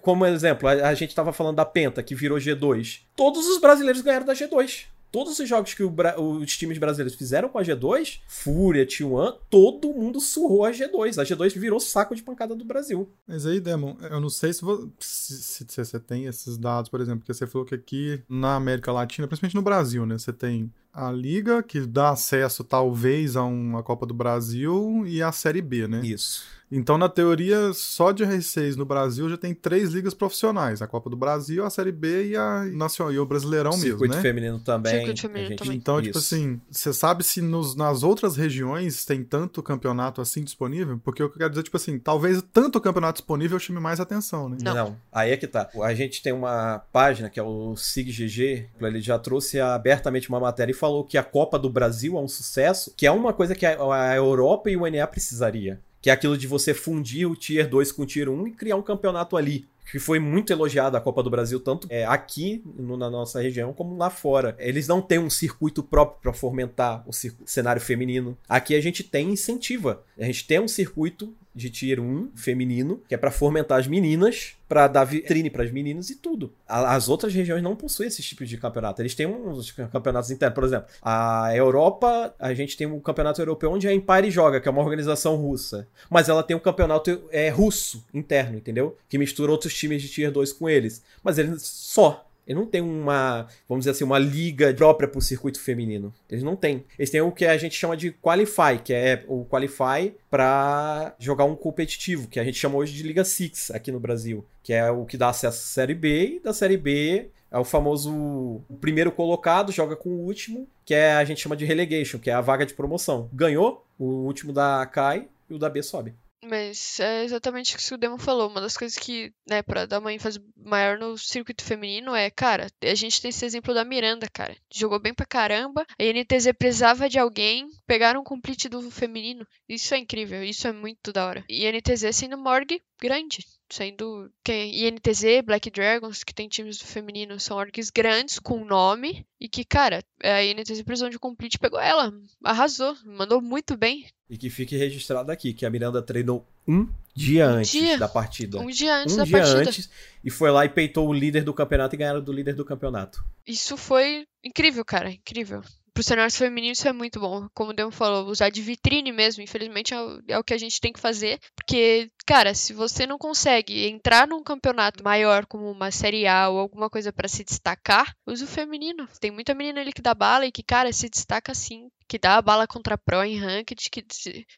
[0.03, 3.01] Como exemplo, a, gente tava falando da Penta, que virou G2.
[3.17, 7.59] Todos os brasileiros ganharam da G2 todos os jogos que os times brasileiros fizeram com
[7.59, 11.19] a G2, Fúria, T1, todo mundo surrou a G2.
[11.19, 13.11] A G2 virou saco de pancada do Brasil.
[13.27, 14.61] Mas aí, Demon, eu não sei se,
[14.99, 18.93] se, se, você tem esses dados, por exemplo, porque você falou que aqui na América
[18.93, 23.83] Latina, principalmente no Brasil, né, você tem a Liga, que dá acesso talvez a uma
[23.83, 26.01] Copa do Brasil, e a Série B, né?
[26.05, 26.45] Isso.
[26.73, 31.11] Então, na teoria, só de R6 no Brasil já tem três ligas profissionais: a Copa
[31.11, 34.15] do Brasil, a Série B e, a Nacional, e o Brasileirão Circuito mesmo.
[34.15, 34.23] Né?
[34.23, 34.93] feminino também.
[34.93, 35.59] Circuito feminino gente...
[35.59, 35.77] também.
[35.77, 36.29] Então, tipo Isso.
[36.29, 41.01] tipo assim, você sabe se nos, nas outras regiões tem tanto campeonato assim disponível?
[41.03, 44.57] Porque eu quero dizer, tipo assim, talvez tanto campeonato disponível chame mais atenção, né?
[44.63, 44.75] Não.
[44.75, 45.69] Não, aí é que tá.
[45.83, 50.71] A gente tem uma página que é o SIGGG, ele já trouxe abertamente uma matéria
[50.71, 53.65] e falou que a Copa do Brasil é um sucesso, que é uma coisa que
[53.65, 57.69] a, a Europa e o NA precisaria que é aquilo de você fundir o Tier
[57.69, 59.69] 2 com o Tier 1 e criar um campeonato ali.
[59.91, 63.73] Que foi muito elogiado a Copa do Brasil, tanto é, aqui no, na nossa região
[63.73, 64.55] como lá fora.
[64.61, 67.13] Eles não têm um circuito próprio para fomentar o
[67.45, 68.39] cenário feminino.
[68.49, 70.05] Aqui a gente tem incentiva.
[70.17, 74.55] A gente tem um circuito de Tier 1 feminino, que é para fomentar as meninas,
[74.69, 76.53] para dar vitrine para as meninas e tudo.
[76.67, 79.03] As outras regiões não possuem esse tipo de campeonato.
[79.03, 80.55] Eles têm uns campeonatos internos.
[80.55, 84.69] Por exemplo, a Europa, a gente tem um campeonato europeu onde a Empire joga, que
[84.69, 85.89] é uma organização russa.
[86.09, 88.97] Mas ela tem um campeonato é, russo interno, entendeu?
[89.09, 91.03] Que mistura outros times de Tier 2 com eles.
[91.23, 95.23] Mas eles só ele não tem uma, vamos dizer assim, uma liga própria para o
[95.23, 96.13] circuito feminino.
[96.29, 96.85] Eles não têm.
[96.99, 101.45] Eles têm o que a gente chama de Qualify, que é o Qualify para jogar
[101.45, 104.91] um competitivo, que a gente chama hoje de Liga Six aqui no Brasil, que é
[104.91, 108.77] o que dá acesso à Série B e da Série B é o famoso o
[108.81, 112.33] primeiro colocado joga com o último, que é a gente chama de relegation, que é
[112.33, 113.29] a vaga de promoção.
[113.33, 116.15] Ganhou, o último da cai e o da B sobe.
[116.43, 118.49] Mas é exatamente o que o Demo falou.
[118.49, 122.67] Uma das coisas que, né, pra dar uma ênfase maior no circuito feminino é, cara,
[122.83, 124.57] a gente tem esse exemplo da Miranda, cara.
[124.73, 125.85] Jogou bem pra caramba.
[125.99, 129.47] A NTZ precisava de alguém, pegaram um complete do feminino.
[129.69, 131.45] Isso é incrível, isso é muito da hora.
[131.49, 136.85] E a NTZ sendo morgue grande sendo que INTZ, Black Dragons, que tem times do
[136.85, 141.81] feminino, são orgs grandes, com nome, e que, cara, a INTZ Prisão de Complete pegou
[141.81, 142.13] ela,
[142.45, 144.07] arrasou, mandou muito bem.
[144.29, 148.09] E que fique registrado aqui, que a Miranda treinou um dia um antes dia, da
[148.09, 148.59] partida.
[148.61, 149.61] Um dia antes um da dia partida.
[149.61, 149.91] antes,
[150.23, 153.25] e foi lá e peitou o líder do campeonato e ganharam do líder do campeonato.
[153.47, 155.63] Isso foi incrível, cara, incrível
[155.93, 157.49] pro cenário feminino isso é muito bom.
[157.55, 160.59] Como o Demo falou, usar de vitrine mesmo, infelizmente é o, é o que a
[160.59, 161.39] gente tem que fazer.
[161.55, 166.59] Porque, cara, se você não consegue entrar num campeonato maior, como uma Série A ou
[166.59, 169.09] alguma coisa para se destacar, use o feminino.
[169.21, 172.39] Tem muita menina ali que dá bala e que, cara, se destaca sim que dá
[172.39, 174.05] a bala contra a Pro em Ranked, que,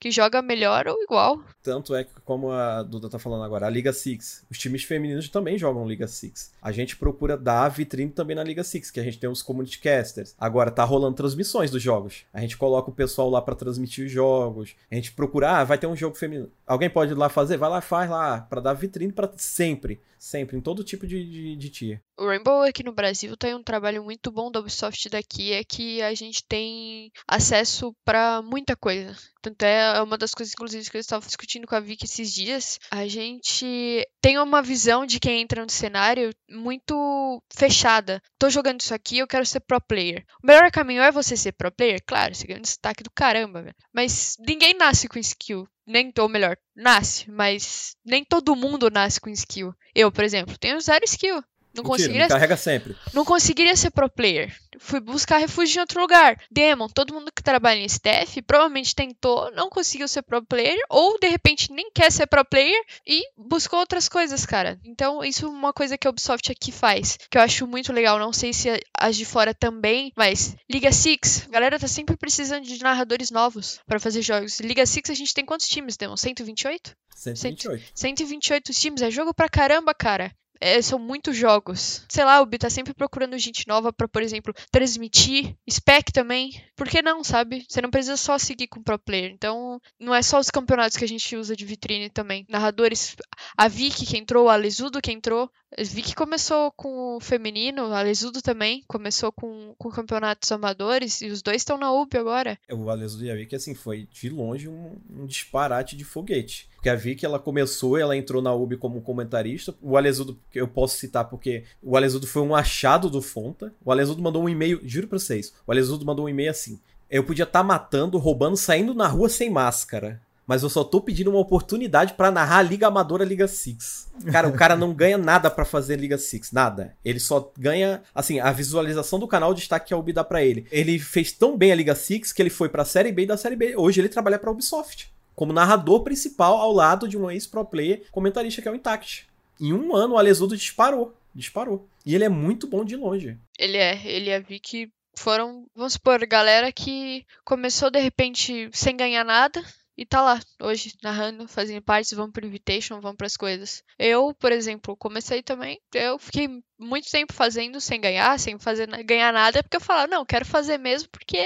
[0.00, 1.38] que joga melhor ou igual.
[1.62, 5.28] Tanto é que, como a Duda tá falando agora, a Liga Six, os times femininos
[5.28, 6.50] também jogam Liga Six.
[6.62, 9.80] A gente procura dar vitrine também na Liga Six, que a gente tem os community
[9.80, 10.34] casters.
[10.38, 12.24] Agora tá rolando transmissões dos jogos.
[12.32, 14.74] A gente coloca o pessoal lá para transmitir os jogos.
[14.90, 16.50] A gente procura, ah, vai ter um jogo feminino.
[16.66, 17.58] Alguém pode ir lá fazer?
[17.58, 20.00] Vai lá, faz lá, para dar vitrine para sempre.
[20.22, 22.00] Sempre, em todo tipo de, de, de tier.
[22.16, 26.00] O Rainbow aqui no Brasil tem um trabalho muito bom da Ubisoft daqui, é que
[26.00, 27.10] a gente tem
[27.42, 29.16] acesso para muita coisa.
[29.42, 32.32] Tanto é, é uma das coisas, inclusive, que eu estava discutindo com a Vicky esses
[32.32, 32.78] dias.
[32.90, 38.22] A gente tem uma visão de quem entra no cenário muito fechada.
[38.38, 40.24] Tô jogando isso aqui, eu quero ser pro player.
[40.42, 42.00] O melhor caminho é você ser pro player?
[42.06, 43.76] Claro, você ganha um destaque do caramba, velho.
[43.92, 49.28] Mas ninguém nasce com skill nem ou melhor, nasce, mas nem todo mundo nasce com
[49.30, 49.74] skill.
[49.94, 51.42] Eu, por exemplo, tenho zero skill.
[51.74, 52.28] Não Mentira, conseguiria.
[52.28, 52.96] carrega sempre.
[53.14, 54.54] Não conseguiria ser pro player.
[54.78, 56.38] Fui buscar refúgio em outro lugar.
[56.50, 61.18] Demon, todo mundo que trabalha em staff provavelmente tentou, não conseguiu ser pro player, ou
[61.18, 64.78] de repente nem quer ser pro player e buscou outras coisas, cara.
[64.84, 68.18] Então, isso é uma coisa que a Ubisoft aqui faz, que eu acho muito legal.
[68.18, 68.68] Não sei se
[68.98, 73.80] as de fora também, mas Liga Six, a galera tá sempre precisando de narradores novos
[73.86, 74.60] para fazer jogos.
[74.60, 76.16] Liga Six a gente tem quantos times, Demon?
[76.16, 76.94] 128?
[77.14, 77.92] 128.
[77.94, 80.32] 128 times, é jogo pra caramba, cara
[80.62, 82.06] é, são muitos jogos.
[82.08, 85.56] Sei lá, o Ubi tá sempre procurando gente nova para, por exemplo, transmitir.
[85.68, 86.52] Spec também.
[86.76, 87.66] Por que não, sabe?
[87.68, 89.32] Você não precisa só seguir com pro player.
[89.32, 92.46] Então, não é só os campeonatos que a gente usa de vitrine também.
[92.48, 93.16] Narradores,
[93.56, 95.50] a Vicky que entrou, a Lesudo que entrou.
[95.78, 101.28] A Vicky começou com o feminino, a Lesudo também começou com, com campeonatos amadores e
[101.28, 102.58] os dois estão na UB agora.
[102.70, 106.68] O Alesudo e a Vicky, assim, foi de longe um, um disparate de foguete.
[106.74, 109.74] Porque a Vicky, ela começou, ela entrou na UB como comentarista.
[109.80, 113.72] O Alesudo, eu posso citar porque o Alesudo foi um achado do Fonta.
[113.82, 116.78] O Alesudo mandou um e-mail, juro pra vocês, o Alesudo mandou um e-mail assim.
[117.08, 120.20] Eu podia estar tá matando, roubando, saindo na rua sem máscara.
[120.46, 124.10] Mas eu só tô pedindo uma oportunidade para narrar a Liga Amadora Liga Six.
[124.30, 126.96] Cara, o cara não ganha nada para fazer Liga Six, nada.
[127.04, 130.42] Ele só ganha, assim, a visualização do canal, o destaque que a Ubi dá pra
[130.42, 130.66] ele.
[130.70, 133.36] Ele fez tão bem a Liga Six que ele foi pra Série B e da
[133.36, 133.76] Série B.
[133.76, 135.12] Hoje ele trabalha pra Ubisoft.
[135.34, 139.26] Como narrador principal ao lado de um ex-pro player comentarista que é o Intact.
[139.60, 141.14] Em um ano o Alesudo disparou.
[141.34, 141.88] Disparou.
[142.04, 143.38] E ele é muito bom de longe.
[143.58, 148.96] Ele é, ele é vi que foram, vamos supor, galera que começou de repente sem
[148.96, 149.62] ganhar nada
[149.96, 153.82] e tá lá hoje narrando, fazendo partes, vão pro invitation, vão para as coisas.
[153.98, 159.32] Eu, por exemplo, comecei também, eu fiquei muito tempo fazendo sem ganhar, sem fazer ganhar
[159.32, 161.38] nada, porque eu falava, não, quero fazer mesmo porque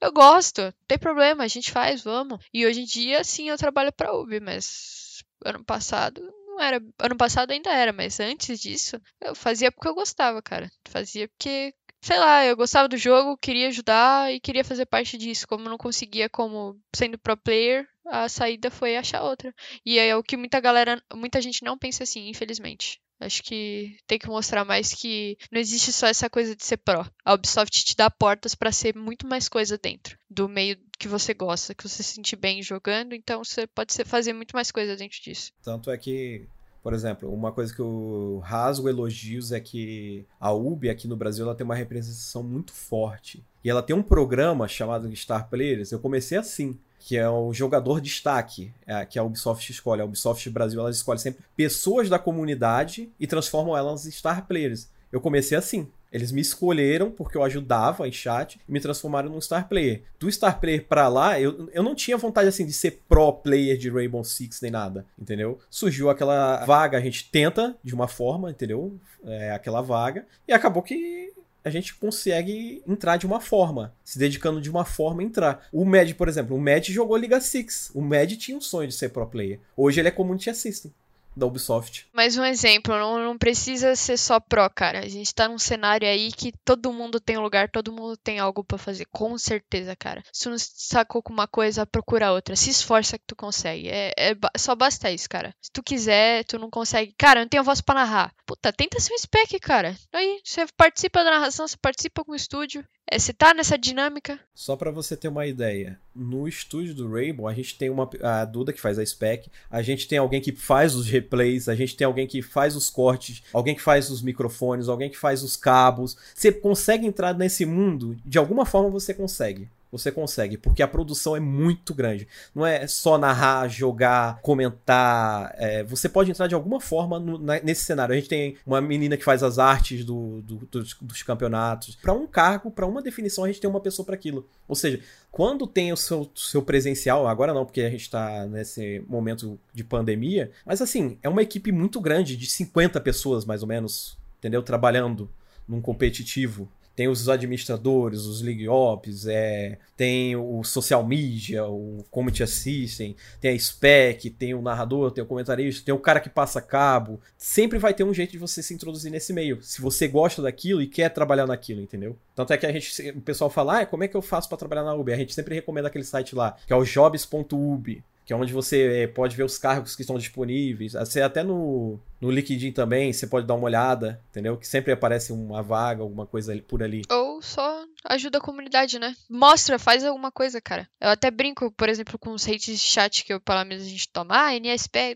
[0.00, 2.38] eu gosto, não tem problema, a gente faz, vamos.
[2.52, 7.16] E hoje em dia, sim, eu trabalho para Ubi, mas ano passado não era, ano
[7.16, 10.70] passado ainda era, mas antes disso, eu fazia porque eu gostava, cara.
[10.88, 11.74] Fazia porque
[12.04, 15.48] sei lá, eu gostava do jogo, queria ajudar e queria fazer parte disso.
[15.48, 19.54] Como não conseguia como sendo pro player, a saída foi achar outra.
[19.84, 23.00] E é o que muita galera, muita gente não pensa assim, infelizmente.
[23.18, 27.06] Acho que tem que mostrar mais que não existe só essa coisa de ser pró.
[27.24, 31.32] A Ubisoft te dá portas para ser muito mais coisa dentro do meio que você
[31.32, 35.22] gosta, que você se sente bem jogando, então você pode fazer muito mais coisa dentro
[35.22, 35.52] disso.
[35.62, 36.46] Tanto é que
[36.84, 41.42] por exemplo, uma coisa que eu rasgo elogios é que a UB aqui no Brasil
[41.42, 43.42] ela tem uma representação muito forte.
[43.64, 45.92] E ela tem um programa chamado Star Players.
[45.92, 50.02] Eu comecei assim, que é o jogador destaque, é, que a Ubisoft escolhe.
[50.02, 54.86] A Ubisoft Brasil ela escolhe sempre pessoas da comunidade e transformam elas em Star Players.
[55.10, 55.88] Eu comecei assim.
[56.14, 60.02] Eles me escolheram porque eu ajudava em chat e me transformaram num star player.
[60.20, 63.76] Do star player pra lá, eu, eu não tinha vontade assim de ser pro player
[63.76, 65.58] de Rainbow Six nem nada, entendeu?
[65.68, 68.96] Surgiu aquela vaga, a gente tenta de uma forma, entendeu?
[69.24, 70.24] É, aquela vaga.
[70.46, 71.32] E acabou que
[71.64, 75.66] a gente consegue entrar de uma forma, se dedicando de uma forma a entrar.
[75.72, 77.90] O Mad, por exemplo, o Mad jogou Liga Six.
[77.92, 79.58] O Mad tinha um sonho de ser pro player.
[79.76, 80.92] Hoje ele é community assistant
[81.36, 82.06] da Ubisoft.
[82.12, 85.00] Mais um exemplo, não, não precisa ser só pro, cara.
[85.00, 88.62] A gente tá num cenário aí que todo mundo tem lugar, todo mundo tem algo
[88.62, 90.22] para fazer, com certeza, cara.
[90.32, 92.56] Se tu não sacou com uma coisa, procura outra.
[92.56, 93.88] Se esforça que tu consegue.
[93.88, 95.54] É, é, só basta isso, cara.
[95.60, 97.14] Se tu quiser, tu não consegue.
[97.18, 98.34] Cara, eu não tenho voz para narrar.
[98.46, 99.96] Puta, tenta ser um spec, cara.
[100.12, 102.84] Aí, você participa da narração, você participa com o estúdio.
[103.10, 104.40] É, você tá nessa dinâmica?
[104.54, 108.44] Só para você ter uma ideia, no estúdio do Rainbow, a gente tem uma a
[108.44, 111.96] Duda que faz a spec, a gente tem alguém que faz os replays, a gente
[111.96, 115.56] tem alguém que faz os cortes, alguém que faz os microfones, alguém que faz os
[115.56, 116.16] cabos.
[116.34, 118.16] Você consegue entrar nesse mundo?
[118.24, 119.68] De alguma forma você consegue.
[119.94, 122.26] Você consegue, porque a produção é muito grande.
[122.52, 125.54] Não é só narrar, jogar, comentar.
[125.56, 128.12] É, você pode entrar de alguma forma no, na, nesse cenário.
[128.12, 131.94] A gente tem uma menina que faz as artes do, do, dos, dos, campeonatos.
[131.94, 134.44] Para um cargo, para uma definição, a gente tem uma pessoa para aquilo.
[134.66, 139.00] Ou seja, quando tem o seu, seu presencial, agora não, porque a gente está nesse
[139.06, 143.68] momento de pandemia, mas assim, é uma equipe muito grande, de 50 pessoas mais ou
[143.68, 144.60] menos, entendeu?
[144.60, 145.30] Trabalhando
[145.68, 152.42] num competitivo tem os administradores, os league ops, é, tem o social media, o community
[152.42, 156.60] assistem, tem a spec, tem o narrador, tem o comentarista, tem o cara que passa
[156.60, 157.20] cabo.
[157.36, 160.80] Sempre vai ter um jeito de você se introduzir nesse meio, se você gosta daquilo
[160.80, 162.16] e quer trabalhar naquilo, entendeu?
[162.34, 164.58] Tanto é que a gente, o pessoal fala, ah, como é que eu faço para
[164.58, 165.14] trabalhar na Uber?
[165.14, 169.02] A gente sempre recomenda aquele site lá, que é o jobs.ub que é onde você
[169.02, 170.94] é, pode ver os cargos que estão disponíveis.
[170.94, 174.56] Você até no, no LinkedIn também, você pode dar uma olhada, entendeu?
[174.56, 177.02] Que sempre aparece uma vaga, alguma coisa por ali.
[177.10, 179.14] Ou só ajuda a comunidade, né?
[179.28, 180.88] Mostra, faz alguma coisa, cara.
[181.00, 183.88] Eu até brinco, por exemplo, com os hates de chat que eu, pelo menos a
[183.88, 184.34] gente toma.
[184.34, 185.14] Ah, NSP,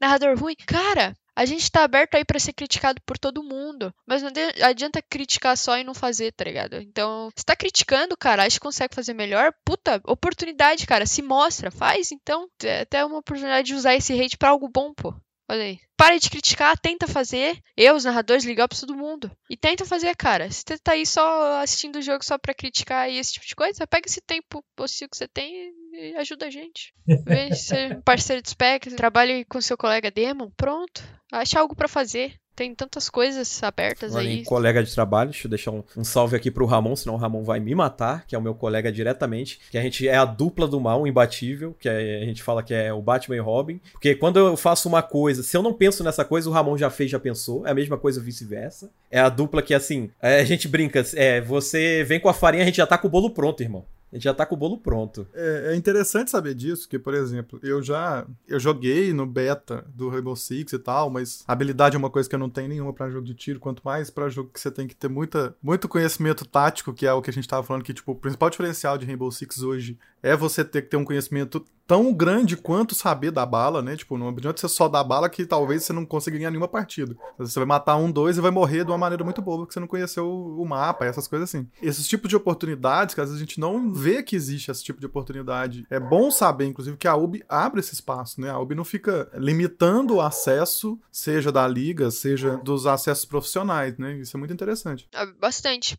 [0.00, 0.56] narrador ruim.
[0.66, 3.94] Cara, a gente tá aberto aí para ser criticado por todo mundo.
[4.06, 4.30] Mas não
[4.62, 6.76] adianta criticar só e não fazer, tá ligado?
[6.80, 9.52] Então, você tá criticando, cara, acha que consegue fazer melhor?
[9.64, 11.04] Puta, oportunidade, cara.
[11.04, 12.48] Se mostra, faz então.
[12.64, 15.14] É até uma oportunidade de usar esse hate pra algo bom, pô.
[15.48, 15.78] Olha aí.
[15.96, 17.62] Para de criticar, tenta fazer.
[17.76, 19.30] Eu, os narradores, ligar pra todo mundo.
[19.48, 20.50] E tenta fazer, cara.
[20.50, 23.54] Se você tá aí só assistindo o jogo só pra criticar e esse tipo de
[23.54, 25.72] coisa, pega esse tempo possível que você tem e
[26.16, 26.94] ajuda a gente.
[27.24, 31.02] Vê se é um parceiro de spec, trabalhe com seu colega demo, pronto.
[31.32, 32.34] Acha algo para fazer.
[32.56, 34.42] Tem tantas coisas abertas Olha, aí.
[34.42, 37.44] Colega de trabalho, deixa eu deixar um, um, salve aqui pro Ramon, senão o Ramon
[37.44, 39.60] vai me matar, que é o meu colega diretamente.
[39.70, 42.72] Que a gente é a dupla do mal, imbatível, que é, a gente fala que
[42.72, 43.78] é o Batman e Robin.
[43.92, 46.88] Porque quando eu faço uma coisa, se eu não penso nessa coisa, o Ramon já
[46.88, 47.66] fez, já pensou.
[47.66, 48.90] É a mesma coisa vice-versa.
[49.10, 52.62] É a dupla que, assim, é, a gente brinca, é, você vem com a farinha,
[52.62, 53.84] a gente já tá com o bolo pronto, irmão.
[54.12, 55.26] A gente já tá com o bolo pronto.
[55.34, 60.08] É, é interessante saber disso, que, por exemplo, eu já eu joguei no beta do
[60.08, 63.10] Rainbow Six e tal, mas habilidade é uma coisa que eu não tenho nenhuma pra
[63.10, 66.46] jogo de tiro, quanto mais pra jogo que você tem que ter muita, muito conhecimento
[66.46, 69.04] tático, que é o que a gente tava falando, que, tipo, o principal diferencial de
[69.04, 73.46] Rainbow Six hoje é você ter que ter um conhecimento tão grande quanto saber da
[73.46, 73.96] bala, né?
[73.96, 77.16] Tipo, não adianta você só dar bala que talvez você não consiga ganhar nenhuma partida.
[77.38, 79.80] Você vai matar um, dois e vai morrer de uma maneira muito boba, porque você
[79.80, 81.68] não conheceu o mapa, essas coisas assim.
[81.80, 84.98] Esses tipos de oportunidades, que às vezes a gente não vê que existe esse tipo
[84.98, 85.86] de oportunidade.
[85.88, 88.50] É bom saber, inclusive, que a UB abre esse espaço, né?
[88.50, 94.18] A UB não fica limitando o acesso, seja da liga, seja dos acessos profissionais, né?
[94.18, 95.08] Isso é muito interessante.
[95.38, 95.96] Bastante.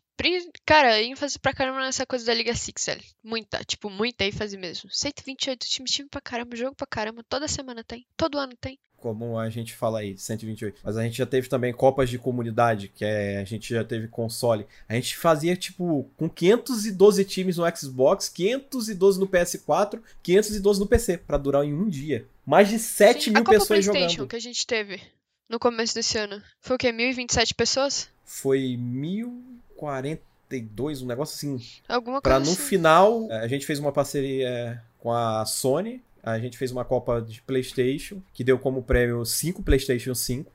[0.66, 3.00] Cara, ênfase pra caramba nessa coisa da Liga Six, velho.
[3.22, 3.88] Muita, tipo,
[4.18, 4.90] muita ênfase mesmo.
[4.90, 7.22] 128 times, time pra caramba, jogo pra caramba.
[7.28, 8.04] Toda semana tem.
[8.16, 10.80] Todo ano tem como a gente fala aí, 128.
[10.82, 14.08] Mas a gente já teve também Copas de Comunidade, que é, a gente já teve
[14.08, 14.66] console.
[14.88, 21.16] A gente fazia, tipo, com 512 times no Xbox, 512 no PS4, 512 no PC,
[21.16, 22.26] para durar em um dia.
[22.44, 24.02] Mais de 7 Sim, mil pessoas jogando.
[24.02, 25.00] A PlayStation que a gente teve
[25.48, 26.92] no começo desse ano, foi o quê?
[26.92, 28.08] 1.027 pessoas?
[28.24, 28.76] Foi
[30.50, 31.64] 1.042, um negócio assim.
[31.88, 32.62] Alguma coisa Pra no assim.
[32.62, 37.40] final, a gente fez uma parceria com a Sony, a gente fez uma Copa de
[37.42, 40.50] PlayStation, que deu como prêmio 5 PlayStation 5.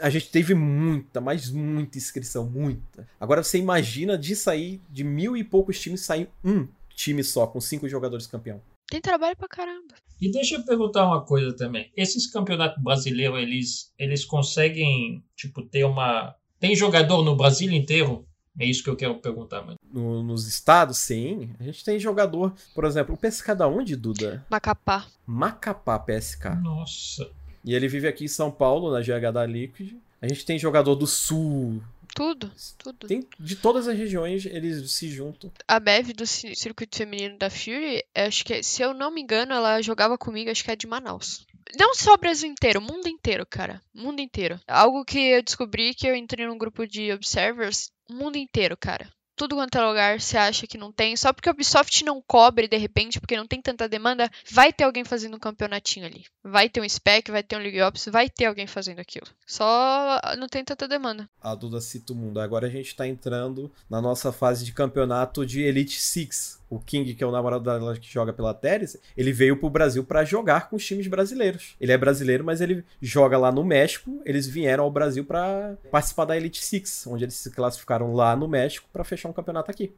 [0.00, 3.08] A gente teve muita, mas muita inscrição, muita.
[3.18, 7.60] Agora você imagina disso aí, de mil e poucos times, sair um time só, com
[7.60, 8.60] cinco jogadores campeão.
[8.88, 9.94] Tem trabalho pra caramba.
[10.20, 11.90] E deixa eu perguntar uma coisa também.
[11.96, 16.34] Esses campeonatos brasileiros, eles, eles conseguem, tipo, ter uma.
[16.60, 18.26] Tem jogador no Brasil inteiro?
[18.58, 19.78] É isso que eu quero perguntar, mano.
[19.92, 21.50] No, nos estados, sim.
[21.60, 24.44] A gente tem jogador, por exemplo, o PSK da onde, Duda?
[24.50, 25.06] Macapá.
[25.26, 26.54] Macapá PSK.
[26.62, 27.30] Nossa.
[27.64, 29.94] E ele vive aqui em São Paulo, na GH da Liquid.
[30.22, 31.82] A gente tem jogador do Sul.
[32.14, 33.06] Tudo, tudo.
[33.06, 35.52] Tem, de todas as regiões, eles se juntam.
[35.68, 39.82] A Bev do circuito feminino da Fury, acho que, se eu não me engano, ela
[39.82, 41.46] jogava comigo, acho que é de Manaus.
[41.78, 43.82] Não só o Brasil inteiro, o mundo inteiro, cara.
[43.92, 44.58] Mundo inteiro.
[44.66, 49.10] Algo que eu descobri que eu entrei num grupo de observers, o mundo inteiro, cara
[49.36, 51.14] tudo quanto é lugar você acha que não tem.
[51.16, 54.84] Só porque a Ubisoft não cobre de repente, porque não tem tanta demanda, vai ter
[54.84, 56.24] alguém fazendo um campeonatinho ali.
[56.42, 59.26] Vai ter um spec, vai ter um League Ops, vai ter alguém fazendo aquilo.
[59.46, 61.28] Só não tem tanta demanda.
[61.40, 62.40] A Duda cita o mundo.
[62.40, 67.14] Agora a gente tá entrando na nossa fase de campeonato de Elite Six o King,
[67.14, 70.68] que é o namorado dela que joga pela Teres, ele veio pro Brasil para jogar
[70.68, 71.76] com os times brasileiros.
[71.80, 74.20] Ele é brasileiro, mas ele joga lá no México.
[74.24, 78.48] Eles vieram ao Brasil para participar da Elite Six, onde eles se classificaram lá no
[78.48, 79.92] México para fechar um campeonato aqui.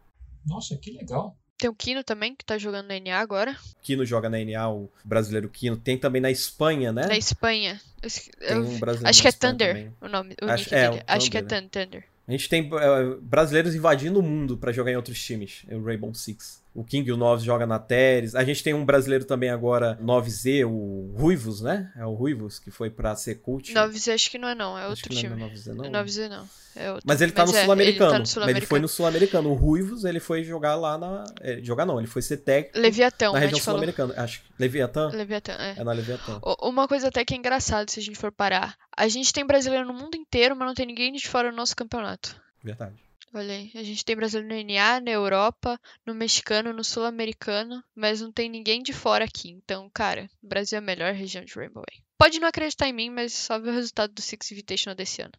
[0.46, 1.36] Nossa, que legal.
[1.58, 3.56] Tem o Kino também, que tá jogando na NA agora.
[3.82, 5.76] Kino joga na NA, o brasileiro Kino.
[5.76, 7.06] Tem também na Espanha, né?
[7.06, 7.80] Na Espanha.
[8.40, 9.92] Eu, um acho que é Thunder também.
[10.00, 10.36] o nome.
[10.40, 11.02] O acho, é, dele.
[11.04, 11.48] acho que é né?
[11.48, 12.04] Thunder.
[12.28, 15.64] A gente tem uh, brasileiros invadindo o mundo para jogar em outros times.
[15.68, 16.57] O Rainbow Six.
[16.78, 18.36] O King e o Noves joga na Teres.
[18.36, 21.92] A gente tem um brasileiro também agora, 9Z, o Ruivos, né?
[21.96, 23.74] É o Ruivos, que foi pra ser cult.
[23.74, 25.34] 9Z acho que não é não, é outro acho time.
[25.34, 25.84] Não é 9Z não.
[25.84, 26.48] 9Z não.
[26.76, 27.04] É outro.
[27.04, 28.14] Mas ele tá Mas no é, Sul-Americano.
[28.14, 29.50] Ele, tá Sul ele, foi no Sul-Americano.
[29.50, 31.24] O Ruivos, ele foi jogar lá na.
[31.40, 32.78] É, jogar não, ele foi ser técnico.
[32.78, 34.14] Leviatão, na região sul-americana.
[34.16, 34.46] Acho que.
[34.56, 35.08] Leviatã?
[35.08, 35.74] Leviatã, é.
[35.78, 36.40] É na Leviatã.
[36.62, 38.76] Uma coisa até que é engraçada se a gente for parar.
[38.96, 41.74] A gente tem brasileiro no mundo inteiro, mas não tem ninguém de fora do nosso
[41.74, 42.40] campeonato.
[42.62, 43.07] Verdade.
[43.32, 48.20] Olha aí, a gente tem brasileiro no NA, na Europa, no mexicano, no sul-americano, mas
[48.20, 49.50] não tem ninguém de fora aqui.
[49.50, 51.84] Então, cara, o Brasil é a melhor região de Rainbow.
[52.16, 55.32] Pode não acreditar em mim, mas só ver o resultado do Six Invitational desse ano.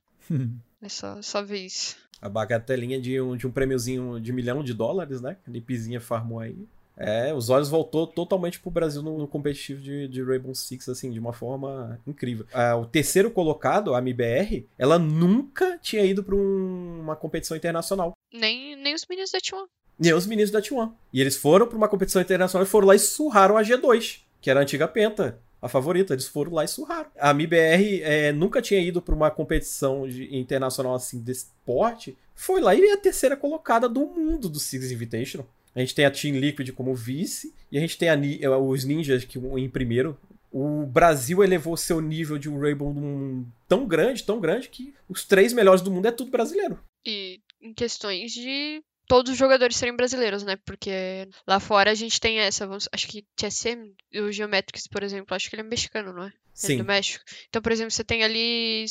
[0.81, 1.97] é só, só ver isso.
[2.21, 5.35] A bagatelinha de um, de um prêmiozinho de milhão de dólares, né?
[5.43, 6.67] Que a Lipizinha farmou aí.
[6.99, 11.09] É, os olhos voltou totalmente pro Brasil no, no competitivo de, de Rainbow Six, assim,
[11.11, 12.45] de uma forma incrível.
[12.53, 18.11] É, o terceiro colocado, a MBR, ela nunca tinha ido pra um, uma competição internacional.
[18.33, 19.65] Nem, nem os meninos da T1.
[19.97, 20.91] Nem os meninos da T1.
[21.13, 24.49] E eles foram pra uma competição internacional e foram lá e surraram a G2, que
[24.49, 26.13] era a antiga Penta a favorita.
[26.13, 27.09] Eles foram lá e surraram.
[27.19, 32.17] A MBR é, nunca tinha ido para uma competição de, internacional assim desse porte.
[32.33, 35.47] Foi lá e é a terceira colocada do mundo do Six Invitational.
[35.75, 38.83] A gente tem a Team Liquid como vice e a gente tem a, eh, os
[38.83, 40.17] ninjas que em primeiro.
[40.51, 42.91] O Brasil elevou seu nível de um Rainbow
[43.67, 46.79] tão grande, tão grande, que os três melhores do mundo é tudo brasileiro.
[47.05, 50.57] E em questões de todos os jogadores serem brasileiros, né?
[50.65, 55.35] Porque lá fora a gente tem essa, vamos, acho que TSM, o Geometrics, por exemplo,
[55.35, 56.33] acho que ele é mexicano, não é?
[56.53, 56.75] Sim.
[56.75, 57.23] É do México.
[57.47, 58.85] Então, por exemplo, você tem ali,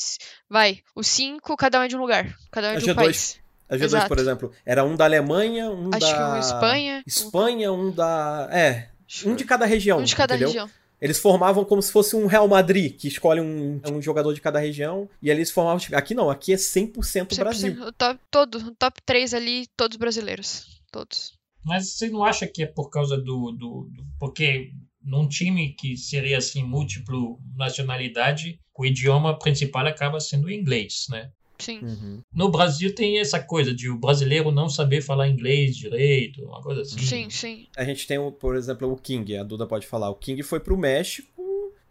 [0.49, 2.95] vai, os cinco, cada um é de um lugar, cada um é de um G2.
[2.95, 3.41] país.
[3.69, 4.09] A G2, Exato.
[4.09, 6.15] por exemplo, era um da Alemanha, um Acho da.
[6.15, 7.03] que um Espanha.
[7.07, 8.49] Espanha, um da.
[8.51, 8.89] É.
[9.25, 9.99] Um de cada região.
[9.99, 10.49] Um de cada entendeu?
[10.49, 10.71] região.
[11.01, 14.59] Eles formavam como se fosse um Real Madrid, que escolhe um, um jogador de cada
[14.59, 15.81] região, e eles formavam.
[15.93, 17.83] Aqui não, aqui é 100%, 100% Brasil.
[17.85, 20.83] O top, todo, o top 3 ali, todos brasileiros.
[20.91, 21.39] Todos.
[21.65, 23.53] Mas você não acha que é por causa do.
[23.53, 30.47] do, do porque num time que seria assim múltiplo nacionalidade, o idioma principal acaba sendo
[30.47, 31.31] o inglês, né?
[31.59, 31.81] Sim.
[31.83, 32.21] Uhum.
[32.33, 36.83] No Brasil tem essa coisa de o brasileiro não saber falar inglês direito, uma coisa
[36.83, 36.99] assim.
[37.01, 37.67] Sim, sim.
[37.77, 40.09] A gente tem, o- por exemplo, o King, a Duda pode falar.
[40.11, 41.29] O King foi pro México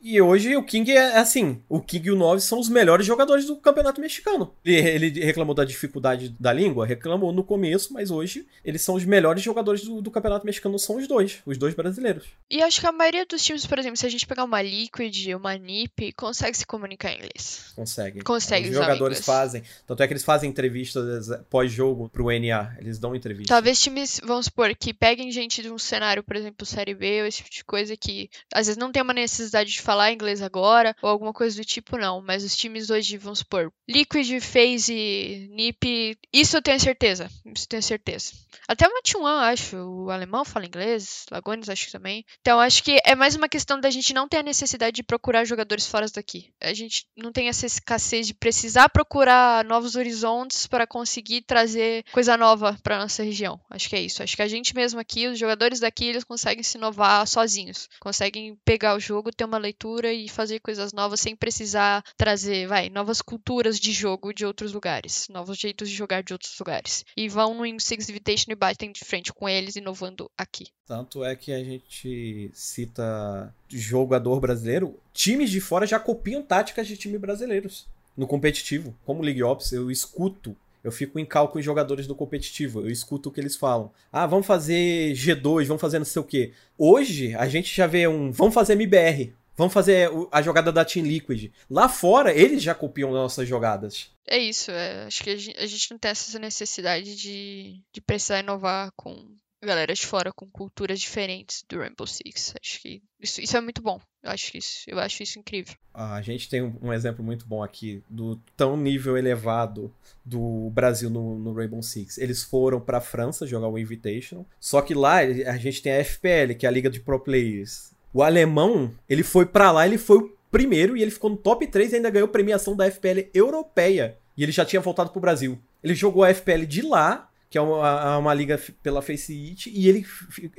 [0.02, 3.46] e hoje o King é assim: o King e o 9 são os melhores jogadores
[3.46, 4.54] do campeonato mexicano.
[4.64, 9.06] Ele, ele reclamou da dificuldade da língua, reclamou no começo, mas hoje eles são os
[9.06, 12.26] melhores jogadores do, do campeonato mexicano, são os dois, os dois brasileiros.
[12.50, 15.34] E acho que a maioria dos times, por exemplo, se a gente pegar uma Liquid,
[15.36, 17.72] uma NiP, consegue se comunicar em inglês.
[17.76, 18.22] Conseguem.
[18.22, 19.64] Consegue Os jogadores fazem.
[19.86, 22.76] Tanto é que eles fazem entrevistas pós-jogo pro NA.
[22.80, 23.54] Eles dão entrevista.
[23.54, 27.28] Talvez times, vamos supor, que peguem gente de um cenário, por exemplo, Série B, ou
[27.28, 30.94] esse tipo de coisa que às vezes não tem uma necessidade de falar inglês agora,
[31.02, 32.22] ou alguma coisa do tipo, não.
[32.22, 37.30] Mas os times hoje, vamos supor, Liquid, FaZe, NiP, isso eu tenho certeza.
[37.46, 38.34] Isso eu tenho certeza.
[38.68, 39.78] Até o Matuan, acho.
[39.78, 42.26] O alemão fala inglês, Lagones, acho que também.
[42.42, 45.46] Então, acho que é mais uma questão da gente não ter a necessidade de procurar
[45.46, 46.52] jogadores fora daqui.
[46.62, 52.36] A gente não tem essa escassez de precisar procurar novos horizontes para conseguir trazer coisa
[52.36, 53.58] nova para nossa região.
[53.70, 54.22] Acho que é isso.
[54.22, 57.88] Acho que a gente mesmo aqui, os jogadores daqui, eles conseguem se inovar sozinhos.
[58.02, 59.77] Conseguem pegar o jogo, ter uma leitura
[60.14, 65.28] e fazer coisas novas sem precisar trazer, vai, novas culturas de jogo de outros lugares,
[65.30, 67.06] novos jeitos de jogar de outros lugares.
[67.16, 70.68] E vão no Six Invitation e batem de frente com eles, inovando aqui.
[70.86, 76.98] Tanto é que a gente cita jogador brasileiro, times de fora já copiam táticas de
[76.98, 77.86] times brasileiros
[78.18, 78.96] no competitivo.
[79.06, 82.90] Como League Ops, eu escuto, eu fico em cal com os jogadores do competitivo, eu
[82.90, 83.92] escuto o que eles falam.
[84.12, 86.54] Ah, vamos fazer G2, vamos fazer não sei o quê.
[86.78, 91.06] Hoje, a gente já vê um, vamos fazer MBR, vamos fazer a jogada da Team
[91.06, 91.52] Liquid.
[91.70, 94.12] Lá fora, eles já copiam nossas jogadas.
[94.30, 98.00] É isso, é, acho que a gen- a gente não tem essa necessidade de, de
[98.02, 102.54] precisar inovar com galera de fora, com culturas diferentes do Rainbow Six.
[102.62, 104.00] Acho que isso, isso é muito bom.
[104.24, 105.74] Eu acho isso, eu acho isso incrível.
[105.94, 109.92] A gente tem um um exemplo muito bom aqui do tão nível elevado
[110.24, 112.18] do Brasil no, no Rainbow Six.
[112.18, 116.54] Eles foram pra França jogar o Invitational, só que lá a gente tem a FPL,
[116.58, 117.92] que é a Liga de Pro Players.
[118.18, 121.68] O alemão, ele foi pra lá, ele foi o primeiro e ele ficou no top
[121.68, 124.18] 3 e ainda ganhou premiação da FPL europeia.
[124.36, 125.60] E ele já tinha voltado pro Brasil.
[125.84, 129.88] Ele jogou a FPL de lá, que é uma, uma liga pela Face It, e
[129.88, 130.04] ele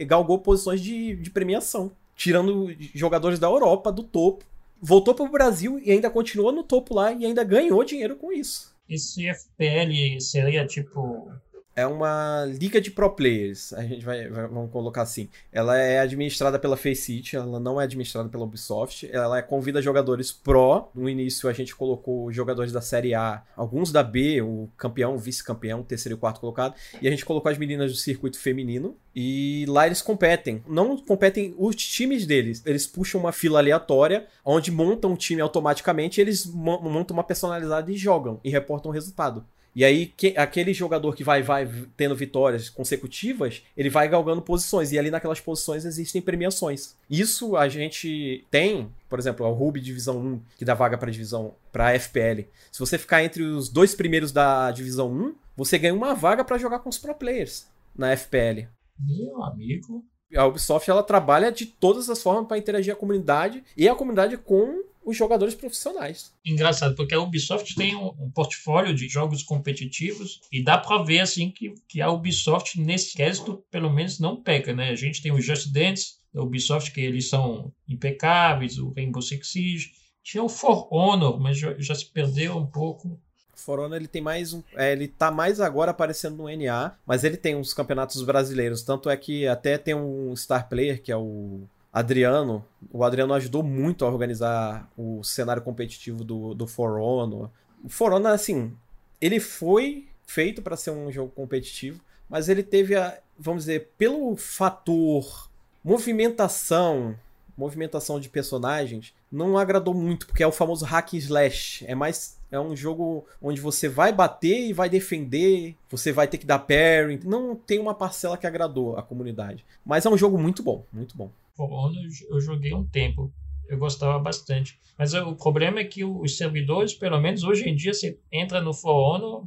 [0.07, 4.45] galgou posições de, de premiação, tirando jogadores da Europa do topo
[4.81, 8.73] voltou pro Brasil e ainda continuou no topo lá e ainda ganhou dinheiro com isso.
[8.89, 11.33] Esse FPL seria tipo.
[11.79, 15.29] É uma liga de pro players, a gente vai, vai- vamos colocar assim.
[15.53, 19.09] Ela é administrada pela Faceit, ela não é administrada pela Ubisoft.
[19.13, 20.89] Ela convida jogadores pro.
[20.93, 25.19] No início a gente colocou jogadores da Série A, alguns da B, o campeão, o
[25.19, 26.75] vice-campeão, terceiro e quarto colocado.
[27.01, 28.97] E a gente colocou as meninas do circuito feminino.
[29.15, 30.63] E lá eles competem.
[30.67, 32.61] Não competem os times deles.
[32.67, 36.21] Eles puxam uma fila aleatória, onde montam um time automaticamente.
[36.21, 38.41] E eles mo- montam uma personalidade e jogam.
[38.43, 39.45] E reportam o resultado.
[39.75, 44.91] E aí, que- aquele jogador que vai, vai tendo vitórias consecutivas, ele vai galgando posições.
[44.93, 46.97] E ali naquelas posições existem premiações.
[47.09, 51.55] Isso a gente tem, por exemplo, o Ruby Divisão 1, que dá vaga para divisão
[51.73, 52.47] para FPL.
[52.73, 56.59] Se você ficar entre os dois primeiros da Divisão 1, você ganha uma vaga para
[56.59, 57.67] jogar com os pro players
[57.97, 58.67] na FPL.
[58.99, 60.05] Meu amigo.
[60.37, 64.37] A Ubisoft ela trabalha de todas as formas para interagir a comunidade e a comunidade
[64.37, 66.35] com os jogadores profissionais.
[66.45, 71.21] Engraçado, porque a Ubisoft tem um, um portfólio de jogos competitivos e dá pra ver
[71.21, 74.91] assim que, que a Ubisoft nesse quesito pelo menos não peca, né?
[74.91, 79.51] A gente tem o Just Dance da Ubisoft que eles são impecáveis, o Rainbow Six
[79.51, 79.93] Siege,
[80.23, 83.19] tinha o For Honor, mas já, já se perdeu um pouco.
[83.55, 84.63] For Honor, ele tem mais um.
[84.77, 88.83] é, ele tá mais agora aparecendo no NA, mas ele tem uns campeonatos brasileiros.
[88.83, 91.63] Tanto é que até tem um star player, que é o
[91.93, 92.65] Adriano.
[92.93, 97.51] O Adriano ajudou muito a organizar o cenário competitivo do, do For Honor.
[97.85, 98.77] O For Honor, assim,
[99.21, 103.19] ele foi feito para ser um jogo competitivo, mas ele teve a.
[103.39, 105.49] Vamos dizer, pelo fator
[105.83, 107.17] movimentação,
[107.57, 111.85] movimentação de personagens, não agradou muito, porque é o famoso hack slash.
[111.87, 112.37] É mais.
[112.51, 116.59] É um jogo onde você vai bater e vai defender, você vai ter que dar
[116.61, 117.21] parry.
[117.25, 119.67] Não tem uma parcela que agradou a comunidade.
[119.85, 121.31] Mas é um jogo muito bom, muito bom.
[121.59, 122.01] For Honor
[122.31, 123.35] eu- joguei um tempo,
[123.69, 124.79] eu gostava bastante.
[124.97, 128.73] Mas o problema é que os servidores, pelo menos hoje em dia, você entra no
[128.73, 129.45] For Honor,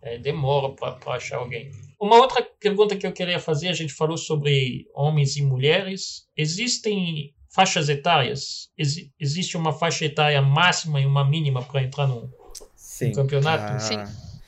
[0.00, 1.72] é, demora para achar alguém.
[2.00, 6.28] Uma outra pergunta que eu queria fazer, a gente falou sobre homens e mulheres.
[6.36, 8.68] Existem faixas etárias?
[8.78, 12.30] Exi- existe uma faixa etária máxima e uma mínima para entrar num
[12.76, 13.12] Sim.
[13.12, 13.72] campeonato?
[13.72, 13.96] A Sim.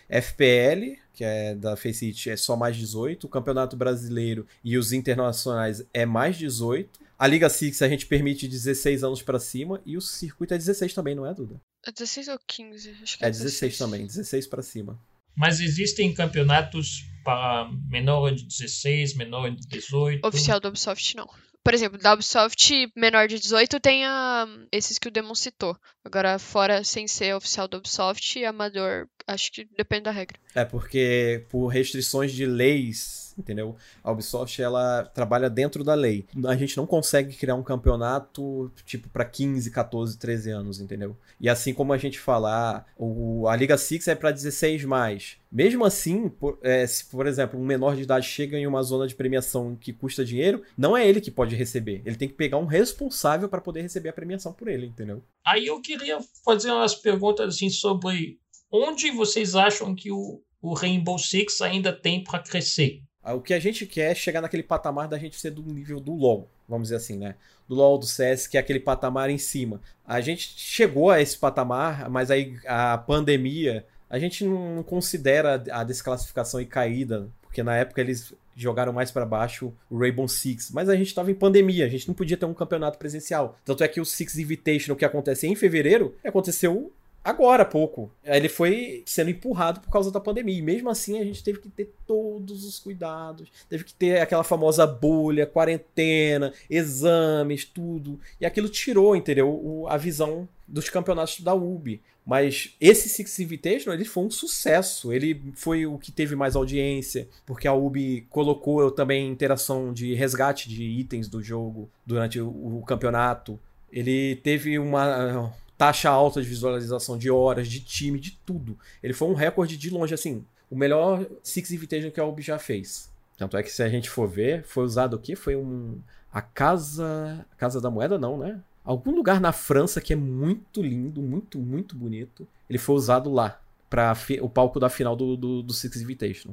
[0.08, 3.24] FPL, que é da Faceit, é só mais 18.
[3.24, 7.00] O Campeonato Brasileiro e os internacionais é mais 18.
[7.18, 10.94] A Liga Six a gente permite 16 anos para cima e o circuito é 16
[10.94, 11.60] também, não é, Duda?
[11.84, 12.96] É 16 ou 15?
[13.02, 14.96] Acho que é, é 16, também, 16 para cima.
[15.34, 20.24] Mas existem campeonatos para menor de 16, menor de 18?
[20.24, 21.28] Oficial do Ubisoft não.
[21.68, 25.76] Por exemplo, da Ubisoft menor de 18 tem a, esses que o Demon citou.
[26.02, 30.38] Agora, fora sem ser oficial do Ubisoft, amador, acho que depende da regra.
[30.54, 33.76] É, porque por restrições de leis, entendeu?
[34.02, 36.26] A Ubisoft ela trabalha dentro da lei.
[36.46, 41.16] A gente não consegue criar um campeonato tipo para 15, 14, 13 anos, entendeu?
[41.40, 45.36] E assim como a gente falar, o, a Liga Six é para 16 mais.
[45.50, 49.06] Mesmo assim, por, é, se por exemplo um menor de idade chega em uma zona
[49.06, 52.02] de premiação que custa dinheiro, não é ele que pode receber.
[52.04, 55.22] Ele tem que pegar um responsável para poder receber a premiação por ele, entendeu?
[55.46, 58.38] Aí eu queria fazer umas perguntas assim sobre
[58.70, 63.02] onde vocês acham que o, o Rainbow Six ainda tem para crescer?
[63.28, 66.00] Ah, o que a gente quer é chegar naquele patamar da gente ser do nível
[66.00, 67.34] do LoL, vamos dizer assim, né?
[67.68, 69.82] Do LoL, do CS, que é aquele patamar em cima.
[70.02, 75.84] A gente chegou a esse patamar, mas aí a pandemia, a gente não considera a
[75.84, 80.88] desclassificação e caída, porque na época eles jogaram mais para baixo o Rainbow Six, mas
[80.88, 83.58] a gente estava em pandemia, a gente não podia ter um campeonato presencial.
[83.62, 86.90] Tanto é que o Six Invitational que acontece em fevereiro, aconteceu
[87.28, 88.10] agora há pouco.
[88.24, 90.58] Ele foi sendo empurrado por causa da pandemia.
[90.58, 93.48] E mesmo assim a gente teve que ter todos os cuidados.
[93.68, 98.18] Teve que ter aquela famosa bolha, quarentena, exames, tudo.
[98.40, 99.86] E aquilo tirou, entendeu?
[99.88, 102.00] a visão dos campeonatos da UB.
[102.24, 105.12] Mas esse Six Invitational ele foi um sucesso.
[105.12, 110.68] Ele foi o que teve mais audiência, porque a UB colocou também interação de resgate
[110.68, 113.58] de itens do jogo durante o, o campeonato.
[113.90, 118.76] Ele teve uma taxa alta de visualização de horas, de time, de tudo.
[119.00, 122.58] Ele foi um recorde de longe, assim, o melhor Six Invitation que a Ubi já
[122.58, 123.08] fez.
[123.38, 125.36] Tanto é que se a gente for ver, foi usado o quê?
[125.36, 125.98] Foi um
[126.30, 128.60] a casa, a casa da moeda não, né?
[128.84, 132.46] Algum lugar na França que é muito lindo, muito muito bonito.
[132.68, 136.50] Ele foi usado lá para o palco da final do, do, do Six Invitation.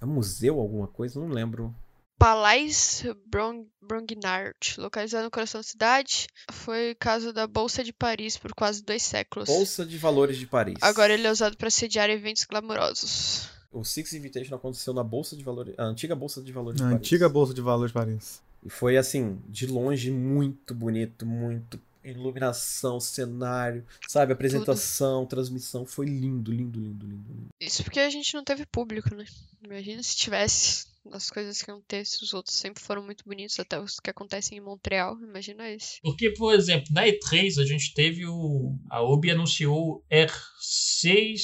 [0.00, 1.74] É um museu alguma coisa, não lembro.
[2.18, 3.04] Palais
[3.80, 9.02] Brongniart, localizado no coração da cidade, foi caso da Bolsa de Paris por quase dois
[9.02, 9.48] séculos.
[9.48, 10.76] Bolsa de Valores de Paris.
[10.80, 13.48] Agora ele é usado para sediar eventos glamourosos.
[13.70, 16.86] O Six Invitation aconteceu na Bolsa de Valores, a antiga Bolsa de Valores de a
[16.86, 16.98] Paris.
[16.98, 18.42] antiga Bolsa de Valores de Paris.
[18.64, 25.30] E foi assim, de longe muito bonito, muito iluminação, cenário, sabe, apresentação, Tudo.
[25.30, 27.48] transmissão, foi lindo, lindo, lindo, lindo, lindo.
[27.60, 29.24] Isso porque a gente não teve público, né?
[29.62, 33.98] Imagina se tivesse as coisas que acontecem, os outros sempre foram muito bonitos, até os
[34.00, 36.00] que acontecem em Montreal, imagina esse.
[36.02, 38.76] Porque, por exemplo, na E3 a gente teve o.
[38.90, 41.40] A Ubi anunciou R6,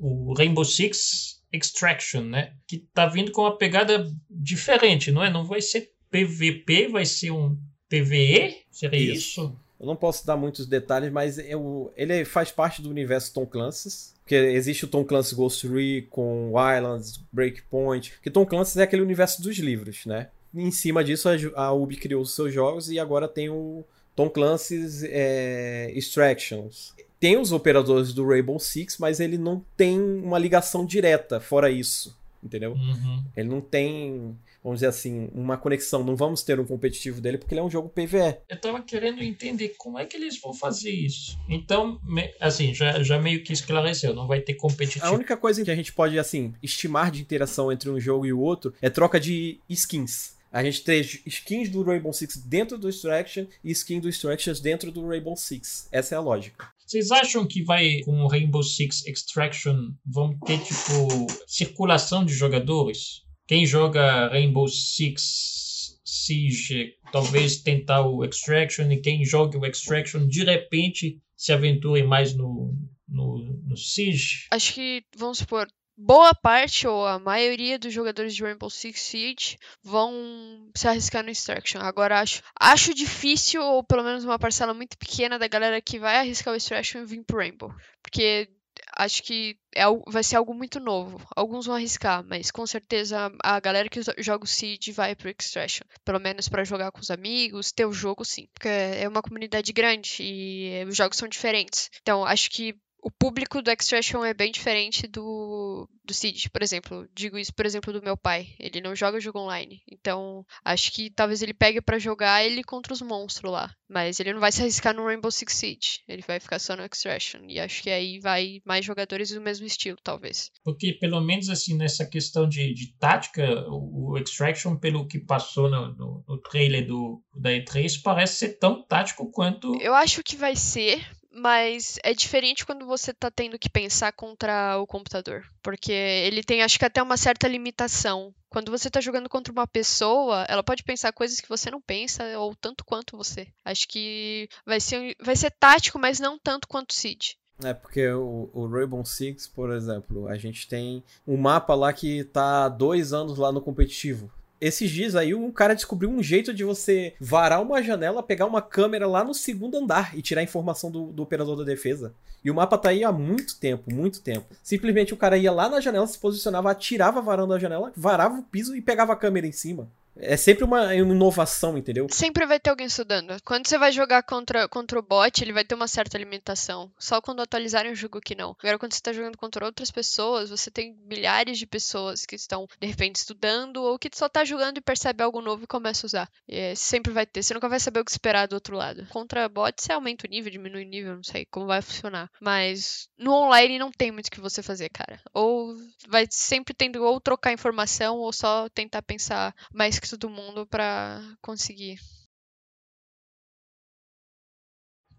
[0.00, 2.56] o Rainbow Six Extraction, né?
[2.66, 5.30] Que tá vindo com uma pegada diferente, não é?
[5.30, 7.56] Não vai ser PVP, vai ser um
[7.88, 8.64] PVE?
[8.70, 9.40] Seria isso?
[9.40, 9.63] isso?
[9.84, 14.14] Eu não posso dar muitos detalhes, mas eu, ele faz parte do universo Tom Clancy's.
[14.22, 18.14] Porque existe o Tom Clancy Ghost Recon, Wildlands, Breakpoint.
[18.22, 20.28] Que Tom Clancy é aquele universo dos livros, né?
[20.54, 23.84] Em cima disso, a Ubi criou os seus jogos e agora tem o
[24.16, 26.94] Tom Clancy's é, Extractions.
[27.20, 32.16] Tem os operadores do Rainbow Six, mas ele não tem uma ligação direta, fora isso.
[32.44, 32.72] Entendeu?
[32.72, 33.24] Uhum.
[33.34, 36.02] Ele não tem vamos dizer assim, uma conexão.
[36.02, 38.38] Não vamos ter um competitivo dele porque ele é um jogo PVE.
[38.48, 41.38] Eu tava querendo entender como é que eles vão fazer isso.
[41.48, 42.00] Então,
[42.40, 45.04] assim, já, já meio que esclareceu, não vai ter competitivo.
[45.04, 48.32] A única coisa que a gente pode, assim, estimar de interação entre um jogo e
[48.32, 50.34] o outro é troca de skins.
[50.50, 54.92] A gente tem skins do Rainbow Six dentro do Extraction e skins do Extractions dentro
[54.92, 55.88] do Rainbow Six.
[55.90, 56.68] Essa é a lógica.
[56.86, 63.22] Vocês acham que vai, com o Rainbow Six Extraction, vão ter, tipo, circulação de jogadores?
[63.46, 70.44] Quem joga Rainbow Six Siege talvez tentar o Extraction e quem joga o Extraction de
[70.44, 72.74] repente se aventure mais no,
[73.08, 74.46] no, no Siege.
[74.50, 75.66] Acho que, vamos supor,
[75.96, 81.30] boa parte ou a maioria dos jogadores de Rainbow Six Siege vão se arriscar no
[81.30, 81.80] Extraction.
[81.80, 86.16] Agora acho, acho difícil, ou pelo menos uma parcela muito pequena da galera que vai
[86.16, 87.72] arriscar o Extraction e vir pro Rainbow.
[88.02, 88.48] Porque
[88.96, 91.20] acho que é, vai ser algo muito novo.
[91.34, 95.86] Alguns vão arriscar, mas com certeza a galera que joga o Seed vai pro Extraction.
[96.04, 98.48] Pelo menos para jogar com os amigos, ter o jogo sim.
[98.52, 101.90] Porque é uma comunidade grande e os jogos são diferentes.
[102.00, 107.06] Então acho que o público do Extraction é bem diferente do, do Cid, por exemplo.
[107.14, 108.54] Digo isso, por exemplo, do meu pai.
[108.58, 109.82] Ele não joga jogo online.
[109.86, 113.70] Então, acho que talvez ele pegue para jogar ele contra os monstros lá.
[113.86, 116.00] Mas ele não vai se arriscar no Rainbow Six Siege.
[116.08, 117.42] Ele vai ficar só no Extraction.
[117.46, 120.50] E acho que aí vai mais jogadores do mesmo estilo, talvez.
[120.64, 125.94] Porque, pelo menos, assim, nessa questão de, de tática, o Extraction, pelo que passou no,
[125.94, 129.78] no, no trailer do, da E3, parece ser tão tático quanto.
[129.78, 134.78] Eu acho que vai ser, mas é diferente quando você tá tendo que pensar contra
[134.78, 138.32] o computador, porque ele tem acho que até uma certa limitação.
[138.48, 142.22] Quando você tá jogando contra uma pessoa, ela pode pensar coisas que você não pensa
[142.38, 143.48] ou tanto quanto você.
[143.64, 147.36] Acho que vai ser vai ser tático, mas não tanto quanto o Cid.
[147.62, 152.24] É, porque o, o Rainbow Six, por exemplo, a gente tem um mapa lá que
[152.24, 154.30] tá há dois anos lá no competitivo
[154.66, 158.62] esses dias aí um cara descobriu um jeito de você varar uma janela, pegar uma
[158.62, 162.14] câmera lá no segundo andar e tirar a informação do, do operador da defesa.
[162.42, 164.46] E o mapa tá aí há muito tempo, muito tempo.
[164.62, 168.42] Simplesmente o cara ia lá na janela, se posicionava, atirava varando a janela, varava o
[168.42, 169.88] piso e pegava a câmera em cima.
[170.16, 172.06] É sempre uma inovação, entendeu?
[172.10, 173.36] Sempre vai ter alguém estudando.
[173.44, 176.90] Quando você vai jogar contra, contra o bot, ele vai ter uma certa limitação.
[176.98, 178.56] Só quando atualizarem o jogo que não.
[178.60, 182.68] Agora, quando você está jogando contra outras pessoas, você tem milhares de pessoas que estão,
[182.80, 186.08] de repente, estudando ou que só tá jogando e percebe algo novo e começa a
[186.08, 186.30] usar.
[186.48, 187.42] É, sempre vai ter.
[187.42, 189.06] Você nunca vai saber o que esperar do outro lado.
[189.10, 192.30] Contra bot, você aumenta o nível, diminui o nível, não sei como vai funcionar.
[192.40, 195.20] Mas no online não tem muito o que você fazer, cara.
[195.32, 195.76] Ou
[196.08, 201.98] vai sempre tendo ou trocar informação ou só tentar pensar mais todo mundo para conseguir.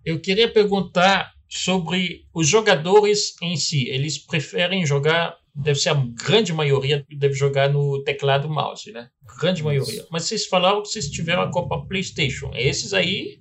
[0.03, 3.87] Eu queria perguntar sobre os jogadores em si.
[3.89, 9.09] Eles preferem jogar, deve ser a grande maioria, deve jogar no teclado mouse, né?
[9.39, 10.05] Grande maioria.
[10.11, 12.51] Mas vocês falaram que vocês tiveram a Copa PlayStation.
[12.53, 13.39] Esses aí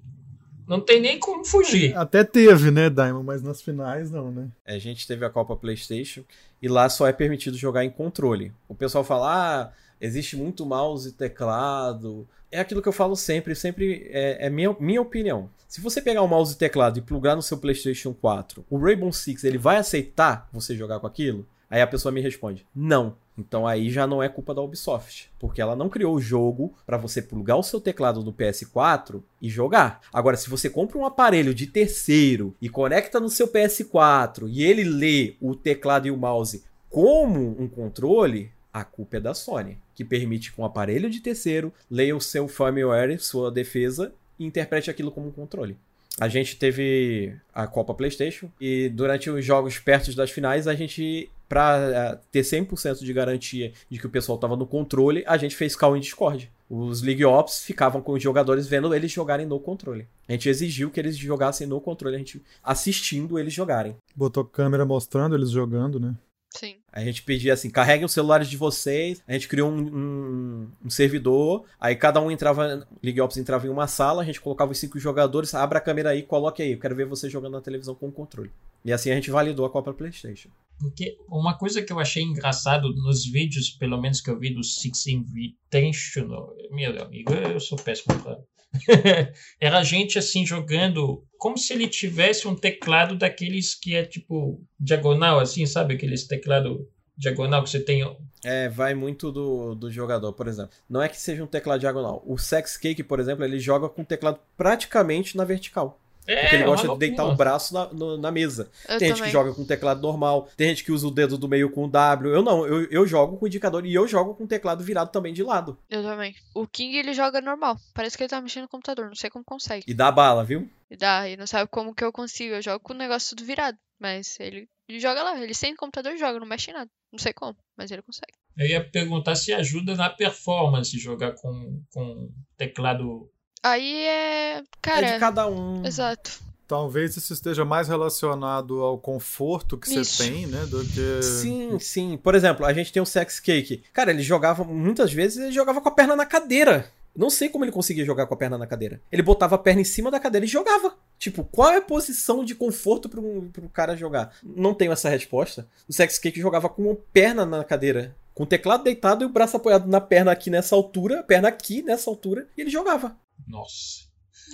[0.66, 1.96] não tem nem como fugir.
[1.96, 4.48] Até teve, né, Diamond, mas nas finais não, né?
[4.64, 6.24] É, a gente teve a Copa PlayStation
[6.62, 8.52] e lá só é permitido jogar em controle.
[8.66, 12.26] O pessoal fala, ah, existe muito mouse e teclado.
[12.50, 15.50] É aquilo que eu falo sempre, sempre é, é minha, minha opinião.
[15.68, 19.12] Se você pegar o mouse e teclado e plugar no seu PlayStation 4, o Rainbow
[19.12, 21.46] Six ele vai aceitar você jogar com aquilo?
[21.68, 23.16] Aí a pessoa me responde: não.
[23.36, 26.96] Então aí já não é culpa da Ubisoft, porque ela não criou o jogo para
[26.96, 30.00] você plugar o seu teclado no PS4 e jogar.
[30.12, 34.84] Agora, se você compra um aparelho de terceiro e conecta no seu PS4 e ele
[34.84, 40.04] lê o teclado e o mouse como um controle, a culpa é da Sony, que
[40.04, 45.12] permite que um aparelho de terceiro leia o seu firmware, sua defesa, e interprete aquilo
[45.12, 45.76] como um controle.
[46.20, 51.30] A gente teve a Copa PlayStation e durante os jogos perto das finais, a gente,
[51.48, 55.54] para eh, ter 100% de garantia de que o pessoal estava no controle, a gente
[55.54, 56.50] fez call em Discord.
[56.68, 60.06] Os League Ops ficavam com os jogadores vendo eles jogarem no controle.
[60.28, 63.96] A gente exigiu que eles jogassem no controle, a gente assistindo eles jogarem.
[64.16, 66.14] Botou câmera mostrando eles jogando, né?
[66.54, 66.76] Sim.
[66.92, 69.20] A gente pedia assim, carreguem os celulares de vocês.
[69.26, 71.64] A gente criou um, um, um, servidor.
[71.80, 74.98] Aí cada um entrava, League Ops entrava em uma sala, a gente colocava os cinco
[74.98, 76.72] jogadores, abra a câmera aí, coloque aí.
[76.72, 78.52] Eu quero ver você jogando na televisão com o controle.
[78.84, 80.48] E assim a gente validou a Copa PlayStation.
[80.78, 84.62] Porque uma coisa que eu achei engraçado nos vídeos, pelo menos que eu vi do
[84.62, 88.38] Six Invitational, meu amigo, eu sou péssimo pra
[89.60, 95.40] era gente assim jogando como se ele tivesse um teclado daqueles que é tipo diagonal,
[95.40, 95.94] assim, sabe?
[95.94, 98.02] Aqueles teclado diagonal que você tem.
[98.44, 100.72] É, vai muito do, do jogador, por exemplo.
[100.88, 102.22] Não é que seja um teclado diagonal.
[102.26, 106.00] O Sex Cake, por exemplo, ele joga com o teclado praticamente na vertical.
[106.26, 108.70] É, porque ele gosta de deitar o braço na, no, na mesa.
[108.88, 109.16] Eu tem também.
[109.16, 111.84] gente que joga com teclado normal, tem gente que usa o dedo do meio com
[111.84, 112.32] o W.
[112.32, 115.10] Eu não, eu, eu jogo com o indicador e eu jogo com o teclado virado
[115.10, 115.78] também de lado.
[115.90, 116.34] Eu também.
[116.54, 117.76] O King ele joga normal.
[117.92, 119.84] Parece que ele tá mexendo no computador, não sei como consegue.
[119.86, 120.68] E dá bala, viu?
[120.90, 122.54] E dá, e não sabe como que eu consigo.
[122.54, 123.78] Eu jogo com o negócio tudo virado.
[123.98, 126.90] Mas ele, ele joga lá, ele sem computador joga, não mexe em nada.
[127.12, 128.32] Não sei como, mas ele consegue.
[128.56, 133.30] Eu ia perguntar se ajuda na performance jogar com, com teclado
[133.64, 134.62] Aí é.
[134.82, 135.06] Cara.
[135.06, 135.82] É de cada um.
[135.86, 136.44] Exato.
[136.68, 140.66] Talvez isso esteja mais relacionado ao conforto que você tem, né?
[140.66, 141.22] Do que.
[141.22, 142.18] Sim, sim.
[142.22, 143.82] Por exemplo, a gente tem o Sex Cake.
[143.92, 146.90] Cara, ele jogava, muitas vezes, ele jogava com a perna na cadeira.
[147.16, 149.00] Não sei como ele conseguia jogar com a perna na cadeira.
[149.10, 150.94] Ele botava a perna em cima da cadeira e jogava.
[151.18, 154.34] Tipo, qual é a posição de conforto para um, pro cara jogar?
[154.42, 155.66] Não tenho essa resposta.
[155.88, 158.16] O Sex Cake jogava com a perna na cadeira.
[158.34, 161.48] Com o teclado deitado e o braço apoiado na perna aqui nessa altura, a perna
[161.48, 163.16] aqui nessa altura, e ele jogava.
[163.46, 164.04] Nossa.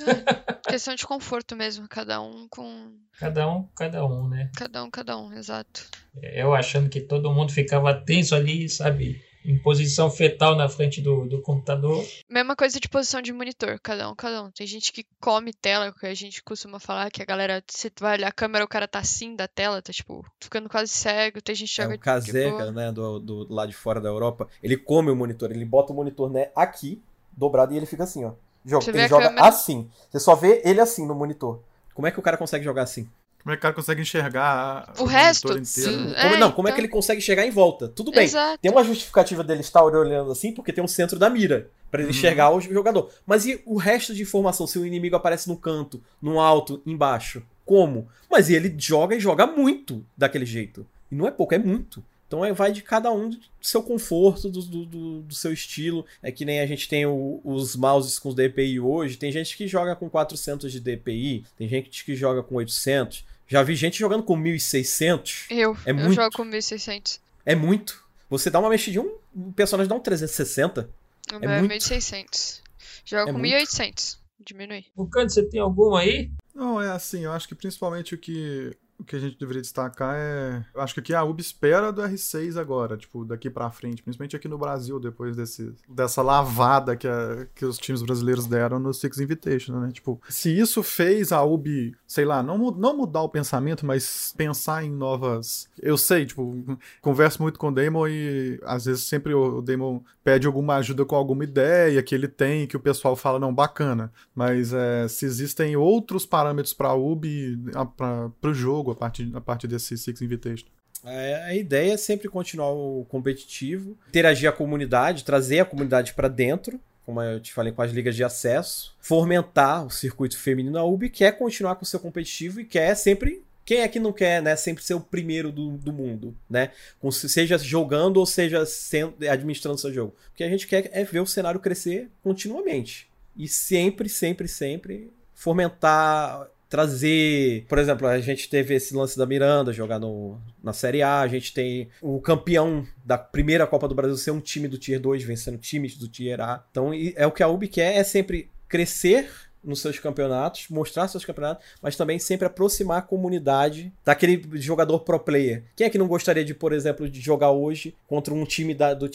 [0.06, 2.92] É, questão de conforto mesmo, cada um com.
[3.18, 4.50] Cada um, cada um, né?
[4.56, 5.88] Cada um, cada um, exato.
[6.22, 9.22] Eu achando que todo mundo ficava tenso ali, sabe?
[9.44, 12.04] em posição fetal na frente do, do computador.
[12.28, 14.50] Mesma coisa de posição de monitor, cada um, cada um.
[14.50, 18.16] Tem gente que come tela, que a gente costuma falar que a galera, você vai
[18.16, 21.40] olhar a câmera, o cara tá assim da tela, tá tipo, ficando quase cego.
[21.40, 24.48] Tem gente que É joga o Kazeca, né, do, do lado de fora da Europa,
[24.62, 27.02] ele come o monitor, ele bota o monitor né, aqui,
[27.32, 28.32] dobrado, e ele fica assim, ó.
[28.64, 29.46] Joga, ele joga câmera?
[29.48, 29.88] assim.
[30.10, 31.60] Você só vê ele assim no monitor.
[31.94, 33.08] Como é que o cara consegue jogar assim?
[33.42, 35.48] Como é que o cara consegue enxergar O resto?
[35.48, 35.90] monitor inteiro?
[35.90, 36.04] Sim.
[36.14, 36.74] Como- É, não, como é então.
[36.74, 37.88] que ele consegue chegar em volta?
[37.88, 38.24] Tudo bem.
[38.24, 38.58] Exato.
[38.60, 41.70] Tem uma justificativa dele estar olhando assim, porque tem um centro da mira.
[41.90, 42.16] Pra ele Uhum.
[42.16, 43.10] enxergar o jogador.
[43.26, 44.66] Mas e o resto de informação?
[44.66, 47.42] Se o inimigo aparece no canto, no alto, embaixo?
[47.64, 48.08] Como?
[48.30, 50.86] Mas ele joga e joga muito daquele jeito.
[51.10, 52.04] E não é pouco, é muito.
[52.30, 56.06] Então é, vai de cada um do seu conforto, do, do, do- do seu estilo.
[56.22, 59.16] É que nem a gente tem o- os mouses com DPI hoje.
[59.16, 63.24] Tem gente que joga com 400 de DPI, tem gente que joga com 800.
[63.48, 65.46] Já vi gente jogando com 1600.
[65.50, 66.12] Eu, É eu muito.
[66.14, 67.20] jogo com 1600.
[67.44, 68.04] É muito.
[68.28, 70.88] Você dá uma mexidinha, um um personagem dá um 360.
[71.32, 71.68] O É é muito.
[71.68, 72.62] 1600.
[73.04, 73.50] Jogo É com muito.
[73.50, 74.20] 1800.
[74.38, 74.84] Diminui.
[74.94, 76.30] Vulcano, você tem alguma aí?
[76.54, 80.14] Não, é assim, eu acho que principalmente o que, o que a gente deveria destacar
[80.16, 80.64] é.
[80.76, 84.48] Acho que aqui a UB espera do R6 agora, tipo, daqui pra frente, principalmente aqui
[84.48, 89.18] no Brasil, depois desse, dessa lavada que, a- que os times brasileiros deram no Six
[89.18, 89.90] Invitational, né?
[89.92, 94.84] Tipo, se isso fez a UB, sei lá, não, não mudar o pensamento, mas pensar
[94.84, 95.68] em novas.
[95.80, 96.56] Eu sei, tipo,
[97.00, 101.16] converso muito com o Damon e às vezes sempre o Damon pede alguma ajuda com
[101.16, 104.12] alguma ideia que ele tem, que o pessoal fala, não, bacana.
[104.34, 107.58] Mas é, se existem outros parâmetros para a UB,
[107.96, 110.66] para o jogo, a partir, a partir desse Six Invitation.
[111.04, 116.28] É, a ideia é sempre continuar o competitivo, interagir a comunidade, trazer a comunidade pra
[116.28, 120.78] dentro, como eu te falei com as ligas de acesso, fomentar o circuito feminino.
[120.78, 123.42] A UB quer continuar com o seu competitivo e quer sempre.
[123.64, 124.56] Quem é que não quer, né?
[124.56, 126.70] Sempre ser o primeiro do, do mundo, né?
[126.98, 130.14] Com- seja jogando ou seja sendo, administrando seu jogo.
[130.32, 133.08] O que a gente quer é ver o cenário crescer continuamente.
[133.36, 137.66] E sempre, sempre, sempre fomentar, trazer.
[137.68, 141.28] Por exemplo, a gente teve esse lance da Miranda jogar no, na Série A, a
[141.28, 145.22] gente tem o campeão da primeira Copa do Brasil ser um time do Tier 2
[145.24, 146.64] vencendo times do Tier A.
[146.70, 149.28] Então é o que a UB quer, é sempre crescer
[149.62, 155.20] nos seus campeonatos, mostrar seus campeonatos, mas também sempre aproximar a comunidade daquele jogador pro
[155.20, 155.64] player.
[155.76, 158.94] Quem é que não gostaria de, por exemplo, de jogar hoje contra um time da-
[158.94, 159.10] do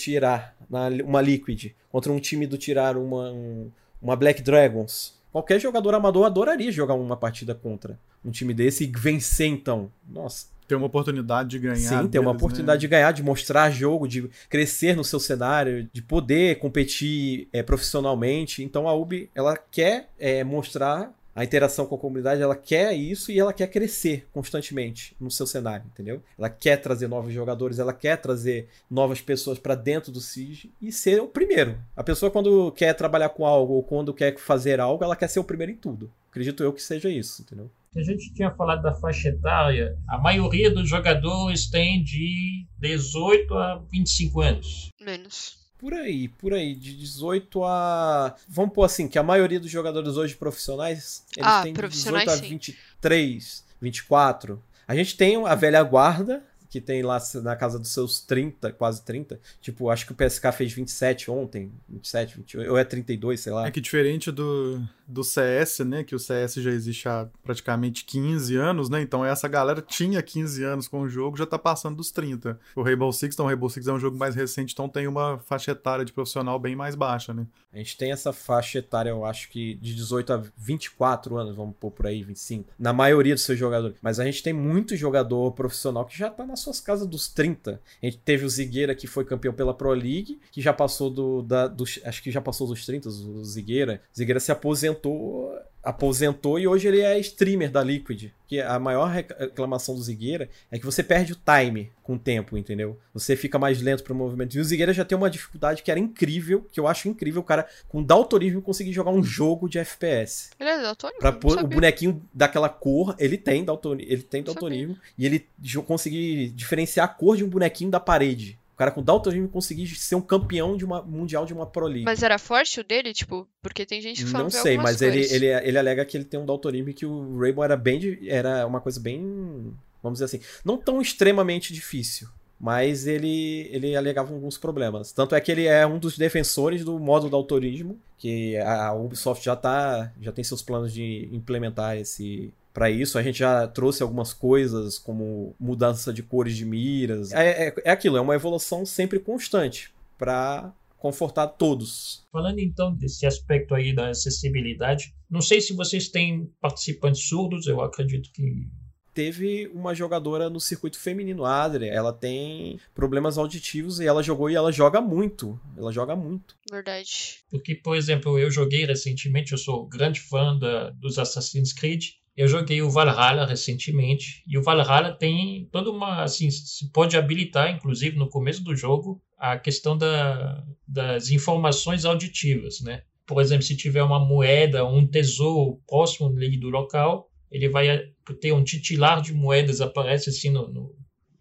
[0.70, 5.16] na- uma Liquid, contra um time do Tier A, uma, um- uma Black Dragons?
[5.36, 9.92] Qualquer jogador amador adoraria jogar uma partida contra um time desse e vencer então.
[10.08, 10.46] Nossa.
[10.66, 11.76] Ter uma oportunidade de ganhar.
[11.76, 12.80] Sim, ter uma deles, oportunidade né?
[12.80, 18.64] de ganhar, de mostrar jogo, de crescer no seu cenário, de poder competir é, profissionalmente.
[18.64, 23.30] Então a UB, ela quer é, mostrar a interação com a comunidade, ela quer isso
[23.30, 26.24] e ela quer crescer constantemente no seu cenário, entendeu?
[26.40, 30.94] Ela quer trazer novos jogadores, ela quer trazer novas pessoas pra dentro do SIG e
[30.94, 31.78] ser o primeiro.
[31.94, 35.40] A pessoa quando quer trabalhar com algo ou quando quer fazer algo, ela quer ser
[35.40, 36.10] o primeiro em tudo.
[36.30, 37.70] Acredito eu que seja isso, entendeu?
[37.96, 39.98] A gente tinha falado da faixa etária.
[40.08, 44.90] A maioria dos jogadores tem de 18 a 25 anos.
[45.02, 45.65] Menos.
[45.78, 48.36] Por aí, por aí, de 18 a.
[48.48, 52.24] Vamos pôr assim, que a maioria dos jogadores hoje profissionais, eles Ah, têm de profissionais,
[52.26, 52.50] 18 a sim.
[52.50, 54.64] 23, 24.
[54.88, 56.44] A gente tem a velha guarda,
[56.76, 59.40] que tem lá na casa dos seus 30, quase 30.
[59.62, 63.66] Tipo, acho que o PSK fez 27 ontem, 27, 28, ou é 32, sei lá.
[63.66, 66.04] É que diferente do, do CS, né?
[66.04, 69.02] Que o CS já existe há praticamente 15 anos, né?
[69.02, 72.60] Então essa galera tinha 15 anos com o jogo, já tá passando dos 30.
[72.76, 75.40] O Rainbow Six, então o Rainbow Six é um jogo mais recente, então tem uma
[75.40, 77.48] faixa etária de profissional bem mais baixa, né?
[77.72, 81.76] A gente tem essa faixa etária, eu acho que de 18 a 24 anos, vamos
[81.80, 82.74] pôr por aí, 25.
[82.80, 83.98] Na maioria dos seus jogadores.
[84.02, 87.80] Mas a gente tem muito jogador profissional que já tá nas suas casas dos 30.
[88.02, 91.42] A gente teve o Zigueira, que foi campeão pela Pro League, que já passou do.
[91.42, 94.02] Da, dos, acho que já passou dos 30, o Zigueira.
[94.16, 95.58] Zigueira se aposentou.
[95.86, 98.32] Aposentou e hoje ele é streamer da Liquid.
[98.48, 102.58] Que a maior reclamação do Zigueira é que você perde o time com o tempo,
[102.58, 103.00] entendeu?
[103.14, 104.56] Você fica mais lento pro movimento.
[104.56, 107.46] E o Zigueira já tem uma dificuldade que era incrível, que eu acho incrível o
[107.46, 110.50] cara com daltonismo conseguir jogar um jogo de FPS.
[110.60, 111.20] Ele é daltônico?
[111.20, 114.98] Pra pôr o bonequinho daquela cor, ele tem, daltoni ele tem daltonismo.
[115.18, 115.48] E ele
[115.86, 118.60] conseguir diferenciar a cor de um bonequinho da parede.
[118.76, 122.04] O cara com daltonismo conseguir ser um campeão de uma mundial de uma Pro League.
[122.04, 123.14] Mas era forte o dele?
[123.14, 125.32] Tipo, porque tem gente que fala Não sei, mas ele, coisas.
[125.32, 127.98] ele, ele alega que ele tem um daltonismo que o Rainbow era bem.
[128.00, 129.74] de- Era uma coisa bem.
[130.04, 130.42] Vamos dizer assim.
[130.66, 132.28] Não tão extremamente difícil.
[132.60, 135.12] Mas ele, ele alegava alguns problemas.
[135.14, 139.44] Tanto é que ele é um dos defensores do modo daltonismo, que a a Ubisoft
[139.44, 140.12] já tá.
[140.22, 142.54] já tem seus planos de implementar esse.
[142.76, 147.32] Para isso, a gente já trouxe algumas coisas, como mudança de cores de miras.
[147.32, 149.94] É, é, é aquilo, é uma evolução sempre constante.
[150.18, 152.26] para confortar todos.
[152.32, 157.80] Falando então desse aspecto aí da acessibilidade, não sei se vocês têm participantes surdos, eu
[157.80, 158.68] acredito que
[159.16, 161.92] teve uma jogadora no circuito feminino, a Adria.
[161.92, 165.58] Ela tem problemas auditivos e ela jogou e ela joga muito.
[165.78, 166.56] Ela joga muito.
[166.70, 167.38] Verdade.
[167.50, 172.16] Porque, por exemplo, eu joguei recentemente, eu sou grande fã da, dos Assassin's Creed.
[172.36, 177.74] Eu joguei o Valhalla recentemente e o Valhalla tem toda uma assim, se pode habilitar,
[177.74, 183.04] inclusive no começo do jogo, a questão da, das informações auditivas, né?
[183.26, 188.64] Por exemplo, se tiver uma moeda, um tesouro próximo do local, ele vai ter um
[188.64, 190.96] titular de moedas aparece assim no, no,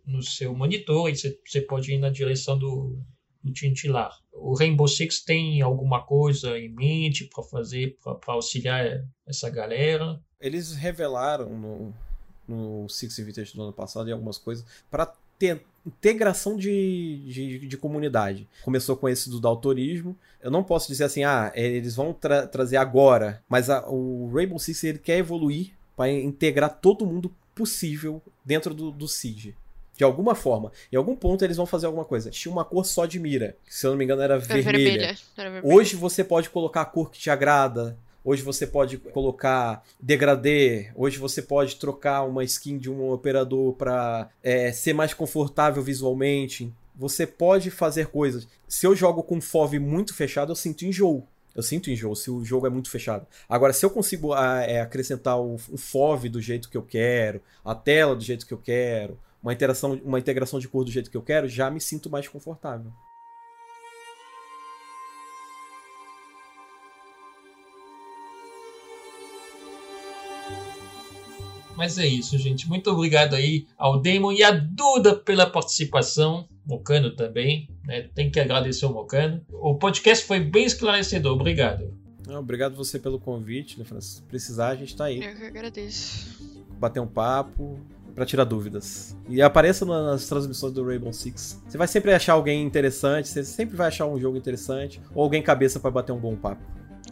[0.07, 2.99] no seu monitor e você pode ir na direção do,
[3.43, 4.13] do titular.
[4.33, 10.21] O Rainbow Six tem alguma coisa em mente para fazer, para auxiliar essa galera?
[10.45, 11.95] Eles revelaram no,
[12.47, 17.77] no Six Vintage do ano passado e algumas coisas para ter integração de, de, de,
[17.77, 18.47] comunidade.
[18.63, 20.17] Começou com esse do daltorismo.
[20.43, 24.59] Eu não posso dizer assim, ah, eles vão tra trazer agora, mas a, o Rainbow
[24.59, 29.55] Six ele quer evoluir para integrar todo mundo possível dentro do, do Siege.
[29.97, 30.73] De alguma forma.
[30.93, 32.31] Em algum ponto eles vão fazer alguma coisa.
[32.31, 34.73] Tinha uma cor só de mira, que se eu não me engano era, era vermelha.
[34.73, 35.17] vermelha.
[35.37, 35.75] Era vermelha.
[35.75, 37.97] Hoje você pode colocar a cor que te agrada.
[38.25, 40.91] Hoje você pode colocar degradê.
[40.95, 46.73] Hoje você pode trocar uma skin de um operador para é, ser mais confortável visualmente.
[46.97, 48.49] Você pode fazer coisas.
[48.67, 51.27] Se eu jogo com FOV muito fechado, eu sinto enjoo.
[51.55, 53.27] Eu sinto enjoo se o jogo é muito fechado.
[53.47, 57.43] Agora, se eu consigo a, é, acrescentar o, o FOV do jeito que eu quero,
[57.63, 61.11] a tela do jeito que eu quero, uma, interação, uma integração de cor do jeito
[61.11, 62.91] que eu quero, já me sinto mais confortável.
[71.77, 72.69] Mas é isso, gente.
[72.69, 76.49] Muito obrigado aí ao Damon e à Duda pela participação.
[76.67, 77.69] Mocano também.
[77.85, 78.09] Né?
[78.15, 79.41] Tem que agradecer o Mocano.
[79.53, 81.35] O podcast foi bem esclarecedor.
[81.35, 81.93] Obrigado.
[82.27, 85.23] Não, obrigado você pelo convite, né, Se precisar, a gente está aí.
[85.23, 86.43] Eu que agradeço.
[86.79, 87.79] Bater um papo
[88.15, 89.17] para tirar dúvidas.
[89.29, 91.63] E apareça nas transmissões do Rainbow Six.
[91.67, 95.43] Você vai sempre achar alguém interessante, você sempre vai achar um jogo interessante ou alguém
[95.43, 96.63] cabeça para bater um bom papo.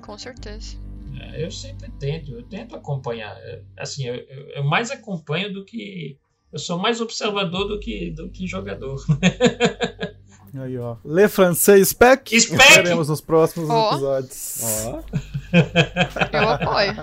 [0.01, 0.77] Com certeza.
[1.21, 3.37] É, eu sempre tento, eu tento acompanhar.
[3.39, 6.19] É, assim, eu, eu mais acompanho do que
[6.53, 9.03] eu sou mais observador do que, do que jogador.
[10.55, 10.97] Aí, ó.
[11.03, 12.39] Lê francês spec.
[12.39, 12.75] Spec!
[12.75, 13.89] Veremos nos próximos oh.
[13.89, 14.61] episódios.
[14.63, 15.01] Ó.
[15.01, 16.37] Oh.
[16.37, 16.95] Eu apoio.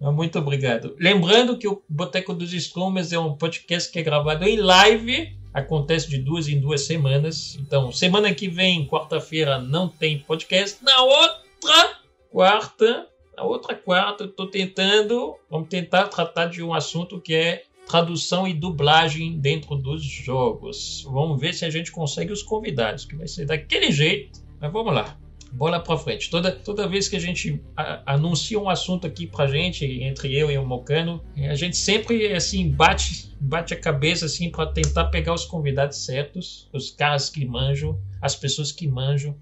[0.14, 0.94] Muito obrigado.
[1.00, 5.36] Lembrando que o Boteco dos Strummers é um podcast que é gravado em live.
[5.52, 7.58] Acontece de duas em duas semanas.
[7.60, 10.84] Então, semana que vem, quarta-feira, não tem podcast.
[10.84, 11.98] Na outra
[12.30, 13.08] quarta,
[13.38, 15.36] na outra quarta, eu tô tentando.
[15.48, 21.06] Vamos tentar tratar de um assunto que é tradução e dublagem dentro dos jogos.
[21.08, 24.40] Vamos ver se a gente consegue os convidados, que vai ser daquele jeito.
[24.60, 25.16] Mas vamos lá.
[25.52, 26.28] Bola para frente.
[26.28, 30.50] Toda, toda vez que a gente a, anuncia um assunto aqui pra gente, entre eu
[30.50, 35.32] e o Mocano, a gente sempre assim bate, bate a cabeça assim para tentar pegar
[35.32, 39.34] os convidados certos, os caras que manjam, as pessoas que manjam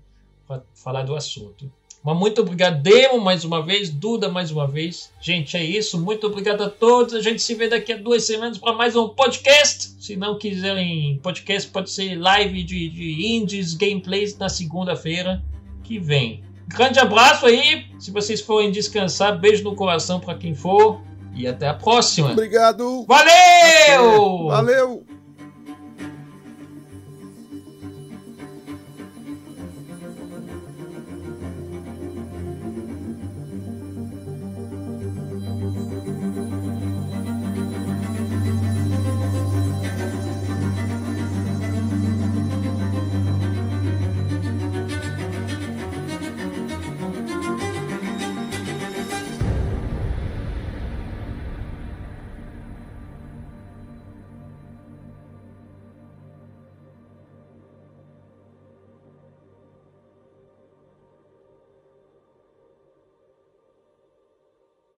[0.47, 1.73] para falar do assunto.
[2.07, 5.11] Mas muito obrigado, Demo, mais uma vez, Duda, mais uma vez.
[5.21, 6.01] Gente, é isso.
[6.01, 7.15] Muito obrigado a todos.
[7.15, 9.91] A gente se vê daqui a duas semanas para mais um podcast.
[9.99, 15.43] Se não quiserem podcast, pode ser live de, de indies, gameplays na segunda-feira
[15.83, 16.45] que vem.
[16.69, 17.87] Grande abraço aí.
[17.99, 21.01] Se vocês forem descansar, beijo no coração para quem for.
[21.35, 22.31] E até a próxima.
[22.31, 23.05] Obrigado.
[23.09, 24.47] Valeu!
[24.47, 25.16] Valeu!